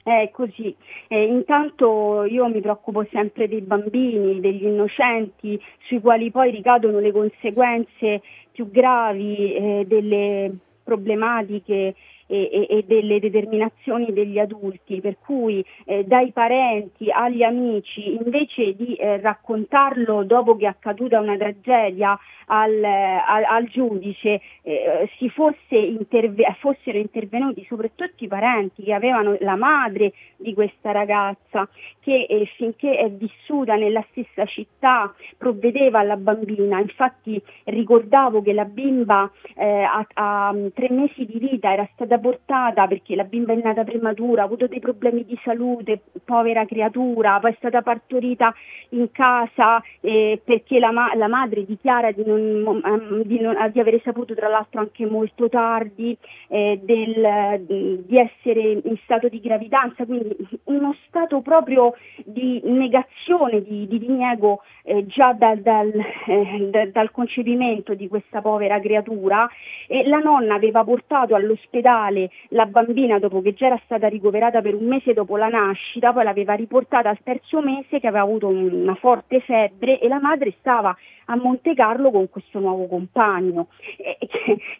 È 0.02 0.30
così. 0.32 0.74
Eh, 1.06 1.24
intanto 1.24 2.24
io 2.24 2.48
mi 2.48 2.60
preoccupo 2.60 3.04
sempre 3.12 3.48
dei 3.48 3.60
bambini, 3.60 4.40
degli 4.40 4.64
innocenti, 4.64 5.60
sui 5.86 6.00
quali 6.00 6.32
poi 6.32 6.52
ricadono 6.52 7.00
le 7.00 7.10
conseguenze 7.10 8.22
più 8.56 8.70
gravi 8.70 9.54
eh, 9.54 9.84
delle 9.86 10.50
problematiche 10.82 11.94
e, 12.26 12.66
e, 12.68 12.84
delle 12.86 13.20
determinazioni 13.20 14.12
degli 14.12 14.38
adulti, 14.38 15.00
per 15.00 15.16
cui 15.18 15.64
eh, 15.84 16.04
dai 16.04 16.32
parenti 16.32 17.10
agli 17.10 17.42
amici, 17.42 18.14
invece 18.14 18.74
di 18.74 18.94
eh, 18.94 19.20
raccontarlo 19.20 20.24
dopo 20.24 20.56
che 20.56 20.64
è 20.64 20.68
accaduta 20.68 21.20
una 21.20 21.36
tragedia, 21.36 22.18
al, 22.46 22.82
al, 22.84 23.44
al 23.44 23.64
giudice 23.68 24.40
eh, 24.62 25.08
si 25.18 25.28
fosse 25.30 25.76
interve- 25.76 26.54
fossero 26.58 26.98
intervenuti 26.98 27.64
soprattutto 27.68 28.24
i 28.24 28.28
parenti 28.28 28.82
che 28.82 28.92
avevano 28.92 29.36
la 29.40 29.56
madre 29.56 30.12
di 30.36 30.54
questa 30.54 30.92
ragazza 30.92 31.68
che 32.00 32.26
eh, 32.28 32.46
finché 32.56 32.96
è 32.96 33.10
vissuta 33.10 33.74
nella 33.74 34.04
stessa 34.10 34.44
città 34.44 35.12
provvedeva 35.36 36.00
alla 36.00 36.16
bambina. 36.16 36.78
Infatti 36.78 37.40
ricordavo 37.64 38.42
che 38.42 38.52
la 38.52 38.64
bimba 38.64 39.30
eh, 39.56 39.82
a, 39.82 40.06
a, 40.14 40.54
tre 40.72 40.90
mesi 40.90 41.24
di 41.26 41.38
vita 41.38 41.72
era 41.72 41.88
stata 41.94 42.15
portata 42.18 42.86
perché 42.86 43.14
la 43.14 43.24
bimba 43.24 43.52
è 43.52 43.56
nata 43.62 43.84
prematura, 43.84 44.42
ha 44.42 44.44
avuto 44.44 44.66
dei 44.66 44.80
problemi 44.80 45.24
di 45.24 45.38
salute, 45.42 46.00
povera 46.24 46.64
creatura, 46.64 47.38
poi 47.40 47.52
è 47.52 47.54
stata 47.58 47.82
partorita 47.82 48.54
in 48.90 49.10
casa 49.12 49.82
eh, 50.00 50.40
perché 50.42 50.78
la, 50.78 50.92
ma- 50.92 51.14
la 51.14 51.28
madre 51.28 51.64
dichiara 51.64 52.10
di 52.12 52.24
non 52.24 52.80
ehm, 52.84 53.22
di, 53.22 53.40
non, 53.40 53.56
di, 53.72 53.80
avere 53.80 54.00
saputo 54.04 54.34
tra 54.34 54.48
l'altro 54.48 54.80
anche 54.80 55.06
molto 55.06 55.48
tardi 55.48 56.16
eh, 56.48 56.80
del, 56.82 57.64
di 57.66 58.18
essere 58.18 58.80
in 58.84 58.96
stato 59.02 59.28
di 59.28 59.40
gravidanza, 59.40 60.04
quindi 60.04 60.36
uno 60.64 60.94
stato 61.06 61.40
proprio 61.40 61.94
di 62.24 62.60
negazione, 62.64 63.62
di, 63.62 63.86
di 63.86 63.98
diniego 63.98 64.62
eh, 64.82 65.06
già 65.06 65.32
dal, 65.32 65.58
dal, 65.58 65.92
eh, 66.26 66.68
da, 66.70 66.86
dal, 66.86 67.10
concepimento 67.10 67.94
di 67.94 68.08
questa 68.08 68.40
povera 68.40 68.80
creatura. 68.80 69.48
E 69.86 70.06
la 70.06 70.18
nonna 70.18 70.54
aveva 70.54 70.84
portato 70.84 71.34
all'ospedale 71.34 72.05
la 72.48 72.66
bambina 72.66 73.18
dopo 73.18 73.40
che 73.42 73.54
già 73.54 73.66
era 73.66 73.80
stata 73.84 74.08
ricoverata 74.08 74.60
per 74.60 74.74
un 74.74 74.86
mese 74.86 75.12
dopo 75.12 75.36
la 75.36 75.48
nascita, 75.48 76.12
poi 76.12 76.24
l'aveva 76.24 76.54
riportata 76.54 77.08
al 77.08 77.18
terzo 77.22 77.60
mese 77.60 78.00
che 78.00 78.06
aveva 78.06 78.22
avuto 78.22 78.48
una 78.48 78.94
forte 78.94 79.40
febbre 79.40 79.98
e 79.98 80.08
la 80.08 80.20
madre 80.20 80.54
stava 80.58 80.96
a 81.26 81.36
Monte 81.36 81.74
Carlo 81.74 82.10
con 82.10 82.28
questo 82.28 82.58
nuovo 82.58 82.86
compagno. 82.86 83.68
E, 83.96 84.16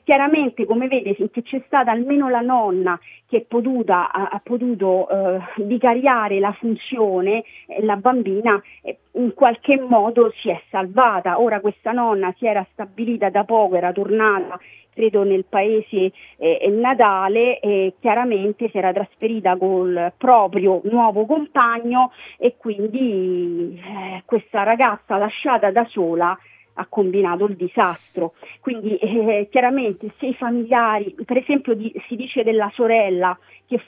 chiaramente, 0.05 0.65
come 0.65 0.89
vede, 0.89 1.15
finché 1.15 1.43
c'è 1.43 1.63
stata 1.67 1.91
almeno 1.91 2.29
la 2.29 2.41
nonna 2.41 2.99
che 3.29 3.39
è 3.39 3.41
potuta, 3.41 4.13
ha, 4.13 4.29
ha 4.29 4.41
potuto 4.43 5.09
eh, 5.09 5.41
vicariare 5.57 6.39
la 6.39 6.53
funzione, 6.53 7.43
eh, 7.67 7.83
la 7.85 7.97
bambina 7.97 8.61
eh, 8.83 8.99
in 9.13 9.35
qualche 9.35 9.81
modo 9.81 10.33
si 10.37 10.49
è 10.49 10.61
salvata. 10.71 11.41
Ora 11.41 11.61
questa 11.61 11.93
nonna 11.93 12.33
si 12.37 12.47
era 12.47 12.65
stabilita 12.73 13.29
da 13.31 13.45
poco, 13.45 13.77
era 13.77 13.93
tornata 13.93 14.59
credo 14.97 15.25
nel 15.25 15.45
paese 15.47 16.11
eh, 16.39 16.69
natale 16.71 17.61
e 17.61 17.95
chiaramente 18.01 18.71
si 18.71 18.79
era 18.79 18.95
trasferita 18.95 19.59
col 19.59 20.15
proprio 20.17 20.81
nuovo 20.85 21.27
compagno 21.27 22.13
e 22.39 22.57
quindi 22.57 23.79
eh, 23.79 24.23
questa 24.25 24.63
ragazza 24.63 25.19
lasciata 25.19 25.71
da 25.71 25.85
sola 25.91 26.37
ha 26.79 26.87
combinato 26.89 27.45
il 27.47 27.57
disastro. 27.57 28.35
Quindi 28.61 28.97
eh, 28.97 29.49
chiaramente 29.51 30.13
se 30.19 30.27
i 30.27 30.35
familiari, 30.35 31.15
per 31.25 31.37
esempio 31.39 31.75
di, 31.75 31.93
si 32.09 32.17
dice 32.17 32.43
della 32.43 32.71
sorella, 32.75 33.39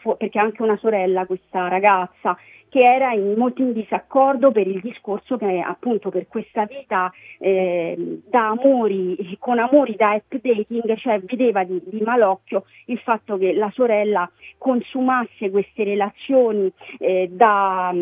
fu, 0.01 0.17
perché 0.17 0.39
anche 0.39 0.63
una 0.63 0.77
sorella 0.77 1.27
questa 1.27 1.69
ragazza, 1.69 2.37
che 2.79 2.85
era 2.85 3.13
in, 3.13 3.35
molto 3.37 3.61
in 3.61 3.73
disaccordo 3.73 4.53
per 4.53 4.69
il 4.69 4.81
discorso 4.81 5.37
che 5.37 5.59
appunto 5.59 6.11
per 6.11 6.29
questa 6.29 6.65
vita 6.65 7.13
eh, 7.41 8.21
da 8.25 8.51
amori, 8.51 9.37
con 9.41 9.59
amori 9.59 9.97
da 9.97 10.13
app 10.13 10.33
dating, 10.33 10.95
cioè 10.97 11.19
vedeva 11.19 11.65
di, 11.65 11.83
di, 11.85 12.01
malocchio 12.01 12.67
il 12.87 12.99
fatto 13.01 13.37
che 13.37 13.53
la 13.53 13.69
sorella 13.75 14.31
consumasse 14.59 15.51
queste 15.51 15.83
relazioni 15.83 16.73
eh, 17.01 17.29
da, 17.33 17.93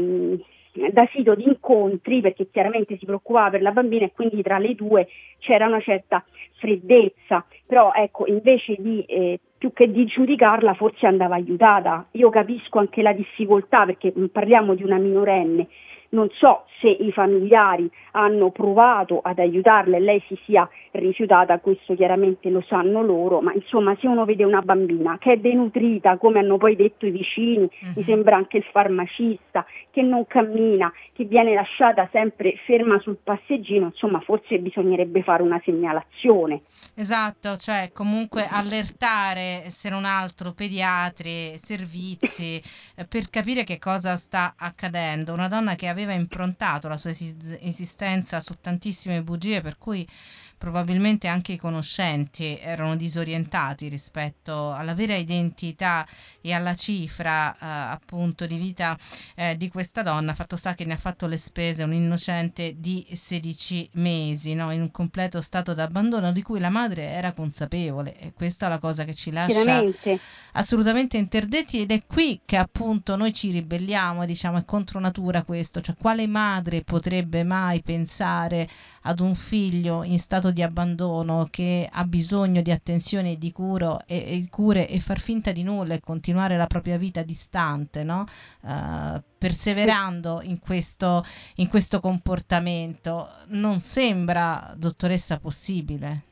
da 0.93 1.09
sito 1.11 1.35
di 1.35 1.45
incontri 1.45 2.21
perché 2.21 2.51
chiaramente 2.51 2.99
si 2.99 3.07
preoccupava 3.07 3.49
per 3.49 3.63
la 3.63 3.73
bambina 3.73 4.05
e 4.05 4.13
quindi 4.13 4.43
tra 4.43 4.59
le 4.59 4.75
due 4.75 5.09
c'era 5.39 5.67
una 5.69 5.81
certa 5.81 6.23
freddezza, 6.59 7.47
però 7.65 7.93
ecco 7.95 8.27
invece 8.27 8.77
di 8.79 9.03
eh, 9.07 9.41
più 9.59 9.73
che 9.73 9.91
di 9.91 10.05
giudicarla 10.05 10.75
forse 10.75 11.07
andava 11.07 11.35
aiutata. 11.35 12.07
Io 12.13 12.31
capisco 12.31 12.79
anche 12.79 13.03
la 13.03 13.13
difficoltà 13.13 13.85
perché 13.87 14.13
parliamo 14.31 14.75
di 14.75 14.83
una 14.83 14.99
minorenne, 14.99 15.67
non 16.11 16.29
so 16.33 16.65
se 16.81 16.89
i 16.89 17.11
familiari 17.13 17.91
hanno 18.13 18.51
provato 18.51 19.21
ad 19.23 19.39
aiutarla 19.39 19.97
e 19.97 20.01
lei 20.01 20.23
si 20.27 20.39
sia 20.45 20.69
rifiutata, 20.93 21.59
questo 21.59 21.95
chiaramente 21.95 22.49
lo 22.49 22.65
sanno 22.67 23.03
loro, 23.03 23.41
ma 23.41 23.53
insomma 23.53 23.97
se 24.01 24.07
uno 24.07 24.25
vede 24.25 24.45
una 24.45 24.63
bambina 24.63 25.19
che 25.19 25.33
è 25.33 25.37
denutrita, 25.37 26.17
come 26.17 26.39
hanno 26.39 26.57
poi 26.57 26.77
detto 26.77 27.07
i 27.07 27.11
vicini, 27.11 27.65
uh-huh. 27.65 27.93
mi 27.97 28.03
sembra 28.03 28.37
anche 28.37 28.59
il 28.59 28.65
farmacista, 28.71 29.67
che 29.91 30.03
non 30.03 30.27
cammina, 30.27 30.93
che 31.13 31.25
viene 31.25 31.55
lasciata 31.55 32.09
sempre 32.13 32.55
ferma 32.65 32.99
sul 33.01 33.19
passeggino, 33.23 33.87
insomma 33.87 34.21
forse 34.21 34.59
bisognerebbe 34.59 35.23
fare 35.23 35.43
una 35.43 35.61
segnalazione. 35.65 36.63
Esatto, 36.95 37.57
cioè 37.57 37.91
comunque 37.93 38.47
allertare 38.51 39.65
se 39.71 39.91
non 39.91 40.05
altro 40.05 40.53
pediatri, 40.53 41.57
servizi, 41.57 42.61
eh, 42.97 43.07
per 43.07 43.29
capire 43.31 43.65
che 43.65 43.79
cosa 43.79 44.17
sta 44.17 44.55
accadendo. 44.57 45.33
Una 45.33 45.49
donna 45.49 45.75
che 45.75 45.89
aveva 45.89 45.96
improntato 46.03 46.89
la 46.89 46.97
sua 46.97 47.11
esistenza 47.11 48.41
su 48.41 48.57
tantissime 48.61 49.23
bugie 49.23 49.61
per 49.61 49.79
cui 49.79 50.07
probabilmente 50.59 51.29
anche 51.29 51.53
i 51.53 51.57
conoscenti 51.57 52.59
erano 52.59 52.97
disorientati 52.97 53.89
rispetto 53.89 54.73
alla 54.73 54.95
vera 54.95 55.15
identità 55.15 56.07
e 56.41 56.53
alla 56.53 56.75
cifra 56.75 57.53
eh, 57.53 57.57
appunto 57.61 58.47
di 58.47 58.57
vita 58.57 58.97
eh, 59.35 59.57
di 59.57 59.69
questa 59.69 60.03
donna. 60.03 60.35
Fatto 60.35 60.57
sta 60.57 60.75
che 60.75 60.85
ne 60.85 60.95
ha 60.95 60.99
fatto 60.99 61.27
le 61.27 61.37
spese 61.37 61.83
un 61.83 61.93
innocente 61.93 62.75
di 62.79 63.07
16 63.13 63.91
mesi, 63.95 64.55
no? 64.55 64.71
in 64.71 64.81
un 64.81 64.91
completo 64.91 65.41
stato 65.41 65.75
d'abbandono 65.75 66.33
di 66.33 66.43
cui 66.43 66.61
la 66.61 66.71
madre 66.71 67.03
era 67.03 67.33
consapevole 67.33 68.19
e 68.19 68.33
questa 68.33 68.67
è 68.67 68.69
la 68.69 68.79
cosa 68.79 69.05
che 69.05 69.15
ci 69.15 69.31
lascia 69.31 69.83
assolutamente 70.53 71.17
interdetti 71.17 71.81
ed 71.81 71.91
è 71.91 72.03
qui 72.07 72.41
che 72.45 72.57
appunto 72.57 73.17
noi 73.17 73.33
ci 73.33 73.51
ribelliamo 73.51 74.23
e 74.23 74.27
diciamo 74.27 74.59
è 74.59 74.65
contro 74.65 75.01
natura 75.01 75.43
questo, 75.43 75.81
cioè 75.81 75.95
quale 75.97 76.27
madre 76.27 76.83
potrebbe 76.83 77.45
mai 77.45 77.83
pensare 77.83 78.69
ad 79.03 79.21
un 79.21 79.35
figlio 79.35 80.03
in 80.03 80.19
stato 80.19 80.46
di 80.51 80.63
abbandono 80.63 81.47
che 81.51 81.89
ha 81.91 82.05
bisogno 82.05 82.63
di 82.63 82.71
attenzione 82.71 83.33
e 83.33 83.39
di 83.39 83.53
curo 83.53 84.01
e, 84.07 84.17
e 84.17 84.47
cure 84.51 84.89
e 84.89 84.99
far 84.99 85.21
finta 85.21 85.53
di 85.53 85.63
nulla 85.63 85.95
e 85.95 86.01
continuare 86.01 86.57
la 86.57 86.67
propria 86.67 86.97
vita 86.97 87.23
distante, 87.23 88.05
no? 88.05 88.25
Uh, 88.63 89.21
perseverando 89.39 90.41
in 90.43 90.59
questo, 90.59 91.23
in 91.57 91.69
questo 91.69 92.01
comportamento. 92.01 93.27
Non 93.49 93.81
sembra, 93.81 94.75
dottoressa, 94.77 95.39
possibile. 95.39 96.23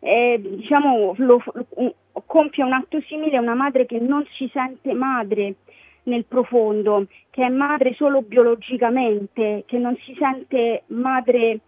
Eh, 0.00 0.40
diciamo, 0.40 1.14
lo, 1.16 1.42
lo, 1.54 1.94
compie 2.26 2.62
un 2.62 2.72
atto 2.72 3.00
simile 3.08 3.38
una 3.38 3.54
madre 3.54 3.86
che 3.86 3.98
non 3.98 4.24
si 4.36 4.48
sente 4.52 4.92
madre 4.92 5.56
nel 6.04 6.24
profondo, 6.24 7.06
che 7.30 7.44
è 7.44 7.48
madre 7.48 7.94
solo 7.94 8.22
biologicamente, 8.22 9.64
che 9.66 9.78
non 9.78 9.96
si 10.04 10.16
sente 10.18 10.84
madre 10.86 11.60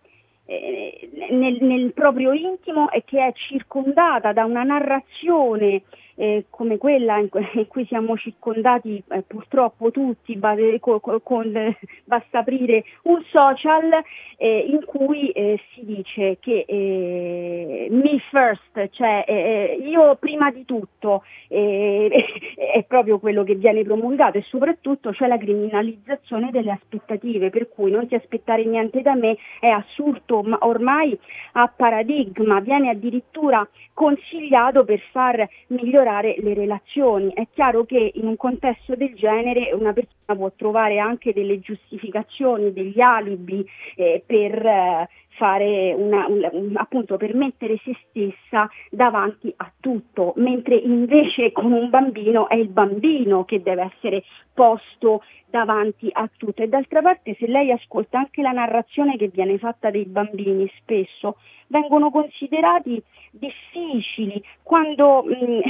nel, 1.30 1.58
nel, 1.60 1.92
proprio 1.92 2.32
intimo 2.32 2.90
e 2.90 3.04
che 3.04 3.24
è 3.24 3.32
circondata 3.34 4.32
da 4.32 4.44
una 4.44 4.64
narrazione 4.64 5.82
eh, 6.20 6.44
come 6.50 6.76
quella 6.76 7.16
in, 7.16 7.30
cui 7.66 7.86
siamo 7.86 8.14
circondati 8.14 9.02
eh, 9.08 9.22
purtroppo 9.26 9.90
tutti, 9.90 10.38
con, 10.78 11.00
con, 11.22 11.76
basta 12.04 12.40
aprire 12.40 12.84
un 13.04 13.22
social 13.30 13.90
eh, 14.36 14.58
in 14.68 14.84
cui 14.84 15.30
eh, 15.30 15.58
si 15.72 15.82
dice 15.82 16.36
che 16.38 16.66
eh, 16.68 17.88
me 17.90 18.18
first, 18.30 18.90
cioè 18.90 19.24
eh, 19.26 19.78
io 19.80 20.14
prima 20.16 20.50
di 20.50 20.66
tutto, 20.66 21.24
è 21.48 22.84
proprio 22.86 23.18
quello 23.18 23.42
che 23.42 23.54
viene 23.54 23.82
promulgato 23.82 24.36
e 24.36 24.42
soprattutto 24.42 25.12
c'è 25.12 25.26
la 25.26 25.38
criminalizzazione 25.38 26.50
delle 26.50 26.72
aspettative, 26.72 27.48
per 27.48 27.70
cui 27.70 27.90
non 27.90 28.06
ti 28.06 28.14
aspettare 28.14 28.64
niente 28.64 29.00
da 29.00 29.14
me 29.14 29.38
è 29.58 29.68
assurdo 29.68 30.42
ma 30.42 30.58
ormai 30.60 31.18
a 31.52 31.72
paradigma, 31.74 32.60
viene 32.60 32.90
addirittura 32.90 33.66
consigliato 33.94 34.84
per 34.84 35.00
far 35.10 35.48
migliorare 35.68 36.09
migliorare 36.10 36.34
le 36.38 36.54
relazioni. 36.54 37.32
È 37.32 37.46
chiaro 37.54 37.84
che 37.84 38.12
in 38.14 38.26
un 38.26 38.36
contesto 38.36 38.94
del 38.96 39.14
genere 39.14 39.72
una 39.72 39.92
persona 39.92 40.36
può 40.36 40.50
trovare 40.56 40.98
anche 40.98 41.32
delle 41.32 41.60
giustificazioni, 41.60 42.72
degli 42.72 43.00
alibi 43.00 43.64
eh, 43.94 44.22
per 44.26 44.66
eh, 44.66 45.08
fare 45.40 45.94
una, 45.94 46.26
un, 46.28 46.72
appunto 46.74 47.16
per 47.16 47.34
mettere 47.34 47.80
se 47.82 47.96
stessa 48.08 48.68
davanti 48.90 49.50
a 49.56 49.72
tutto, 49.80 50.34
mentre 50.36 50.74
invece 50.74 51.50
con 51.50 51.72
un 51.72 51.88
bambino 51.88 52.46
è 52.46 52.56
il 52.56 52.68
bambino 52.68 53.46
che 53.46 53.62
deve 53.62 53.90
essere 53.94 54.22
posto 54.52 55.22
davanti 55.48 56.10
a 56.12 56.28
tutto. 56.36 56.62
E 56.62 56.68
d'altra 56.68 57.00
parte 57.00 57.34
se 57.38 57.46
lei 57.46 57.72
ascolta 57.72 58.18
anche 58.18 58.42
la 58.42 58.52
narrazione 58.52 59.16
che 59.16 59.28
viene 59.28 59.56
fatta 59.56 59.90
dei 59.90 60.04
bambini 60.04 60.70
spesso, 60.78 61.36
vengono 61.68 62.10
considerati 62.10 63.02
difficili, 63.30 64.42
quando 64.62 65.22
mh, 65.22 65.30
mm, 65.32 65.60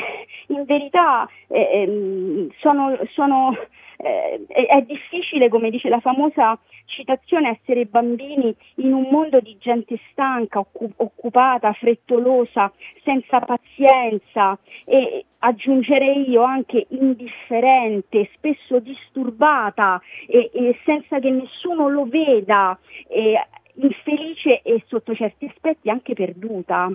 in 0.59 0.65
verità 0.65 1.29
eh, 1.47 1.69
ehm, 1.73 2.51
sono, 2.59 2.99
sono 3.13 3.55
eh, 4.03 4.67
è 4.67 4.83
difficile, 4.83 5.49
come 5.49 5.71
dice 5.71 5.89
la 5.89 6.01
famosa 6.01 6.59
citazione, 6.87 7.59
essere 7.61 7.85
bambini 7.85 8.55
in 8.77 8.93
un 8.93 9.09
mondo 9.11 9.41
di 9.41 9.57
gente 9.59 9.99
stanca, 10.11 10.59
occupata, 10.59 11.73
frettolosa, 11.73 12.73
senza 13.05 13.41
pazienza 13.41 14.59
e 14.85 15.25
aggiungerei 15.39 16.29
io 16.29 16.43
anche 16.43 16.87
indifferente, 16.89 18.29
spesso 18.35 18.79
disturbata 18.79 20.01
e, 20.27 20.51
e 20.53 20.79
senza 20.85 21.19
che 21.19 21.31
nessuno 21.31 21.89
lo 21.89 22.05
veda, 22.05 22.79
e, 23.09 23.39
infelice 23.75 24.63
e 24.63 24.83
sotto 24.87 25.15
certi 25.15 25.47
aspetti 25.47 25.89
anche 25.89 26.15
perduta. 26.15 26.91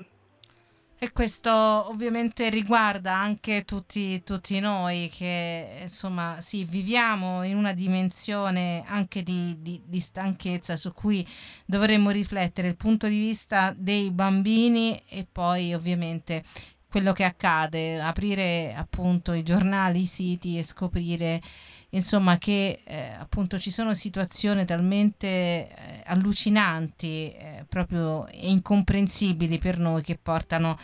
E 0.98 1.12
questo 1.12 1.52
ovviamente 1.52 2.50
riguarda 2.50 3.14
anche 3.14 3.66
tutti, 3.66 4.24
tutti, 4.24 4.62
noi 4.62 5.12
che 5.14 5.82
insomma 5.84 6.38
sì, 6.40 6.64
viviamo 6.64 7.44
in 7.44 7.58
una 7.58 7.74
dimensione 7.74 8.82
anche 8.88 9.22
di, 9.22 9.58
di, 9.60 9.82
di, 9.86 10.00
stanchezza 10.00 10.78
su 10.78 10.94
cui 10.94 11.28
dovremmo 11.66 12.12
riflettere 12.12 12.70
il 12.70 12.78
punto 12.78 13.10
di 13.10 13.20
vista 13.20 13.74
dei 13.76 14.10
bambini 14.10 15.00
e 15.10 15.28
poi 15.30 15.74
ovviamente 15.74 16.46
quello 16.88 17.12
che 17.12 17.26
accade, 17.26 18.00
aprire 18.00 18.74
appunto 18.74 19.34
i 19.34 19.44
giornali, 19.44 20.02
i 20.02 20.06
siti 20.06 20.58
e 20.58 20.64
scoprire 20.64 21.42
insomma 21.96 22.38
che 22.38 22.82
eh, 22.84 23.12
appunto 23.18 23.58
ci 23.58 23.72
sono 23.72 23.94
situazioni 23.94 24.66
talmente 24.66 25.28
eh, 25.28 25.70
allucinanti, 26.06 27.32
eh, 27.32 27.66
proprio 27.68 28.28
incomprensibili 28.32 29.58
per 29.58 29.80
noi 29.80 30.02
che 30.02 30.20
portano 30.22 30.78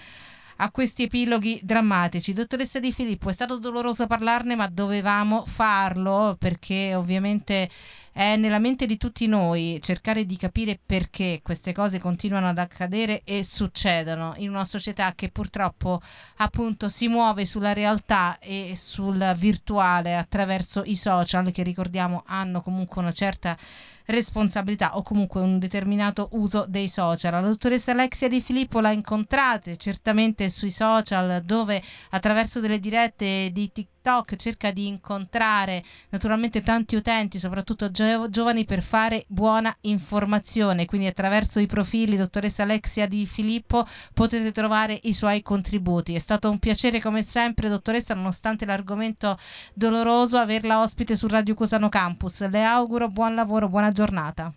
a 0.58 0.72
questi 0.72 1.04
epiloghi 1.04 1.60
drammatici. 1.64 2.34
Dottoressa 2.34 2.80
Di 2.80 2.92
Filippo, 2.92 3.30
è 3.30 3.34
stato 3.34 3.58
doloroso 3.58 4.06
parlarne, 4.08 4.56
ma 4.56 4.68
dovevamo 4.68 5.44
farlo 5.46 6.36
perché 6.38 6.94
ovviamente 6.96 7.68
è 8.12 8.36
nella 8.36 8.60
mente 8.60 8.86
di 8.86 8.98
tutti 8.98 9.26
noi 9.28 9.80
cercare 9.82 10.26
di 10.26 10.36
capire 10.36 10.80
perché 10.84 11.40
queste 11.42 11.72
cose 11.72 12.00
continuano 12.00 12.50
ad 12.50 12.58
accadere 12.58 13.22
e 13.24 13.44
succedono 13.44 14.34
in 14.38 14.50
una 14.50 14.66
società 14.66 15.14
che 15.16 15.30
purtroppo 15.30 16.02
appunto 16.38 16.90
si 16.90 17.08
muove 17.08 17.46
sulla 17.46 17.74
realtà 17.74 18.38
e 18.40 18.74
sul 18.76 19.34
virtuale 19.38 20.16
attraverso 20.16 20.84
i 20.86 20.96
social 20.96 21.52
che 21.52 21.64
ricordiamo 21.64 22.24
hanno 22.26 22.62
comunque 22.62 23.02
una 23.02 23.12
certa 23.12 23.58
responsabilità 24.06 24.98
o 24.98 25.04
comunque 25.04 25.40
un 25.40 25.58
determinato 25.58 26.30
uso 26.34 26.66
dei 26.68 26.90
social. 26.90 27.32
La 27.32 27.42
dottoressa 27.42 27.92
Alexia 27.92 28.28
Di 28.28 28.42
Filippo 28.42 28.82
la 28.82 28.92
incontrate 28.92 29.78
certamente 29.78 30.50
sui 30.50 30.72
social 30.72 31.42
dove 31.44 31.82
attraverso 32.10 32.60
delle 32.60 32.80
dirette 32.80 33.52
di 33.52 33.72
TikTok 33.72 34.01
TikTok 34.02 34.36
cerca 34.36 34.72
di 34.72 34.88
incontrare 34.88 35.84
naturalmente 36.10 36.62
tanti 36.62 36.96
utenti, 36.96 37.38
soprattutto 37.38 37.92
gio- 37.92 38.30
giovani, 38.30 38.66
per 38.66 38.82
fare 38.82 39.26
buona 39.28 39.74
informazione. 39.82 40.86
Quindi 40.86 41.06
attraverso 41.06 41.60
i 41.60 41.68
profili 41.68 42.18
dottoressa 42.18 42.64
Alexia 42.64 43.08
Di 43.08 43.28
Filippo 43.28 43.84
potete 44.14 44.52
trovare 44.52 44.98
i 45.04 45.14
suoi 45.14 45.44
contributi. 45.44 46.16
È 46.16 46.20
stato 46.20 46.50
un 46.50 46.58
piacere 46.58 47.00
come 47.00 47.22
sempre, 47.22 47.70
dottoressa, 47.70 48.16
nonostante 48.16 48.66
l'argomento 48.66 49.38
doloroso, 49.76 50.38
averla 50.38 50.82
ospite 50.82 51.16
su 51.16 51.28
Radio 51.28 51.54
Cusano 51.54 51.88
Campus. 51.88 52.48
Le 52.50 52.64
auguro 52.64 53.08
buon 53.08 53.36
lavoro, 53.36 53.70
buona 53.70 53.92
giornata. 53.92 54.52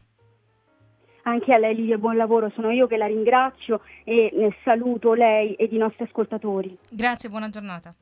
Anche 1.26 1.54
a 1.54 1.58
lei 1.58 1.74
Livia, 1.74 1.96
buon 1.96 2.16
lavoro, 2.16 2.50
sono 2.54 2.70
io 2.70 2.86
che 2.86 2.98
la 2.98 3.06
ringrazio 3.06 3.80
e 4.04 4.26
eh, 4.26 4.56
saluto 4.62 5.14
lei 5.14 5.54
ed 5.54 5.72
i 5.72 5.78
nostri 5.78 6.04
ascoltatori. 6.04 6.76
Grazie, 6.90 7.30
buona 7.30 7.48
giornata. 7.48 7.94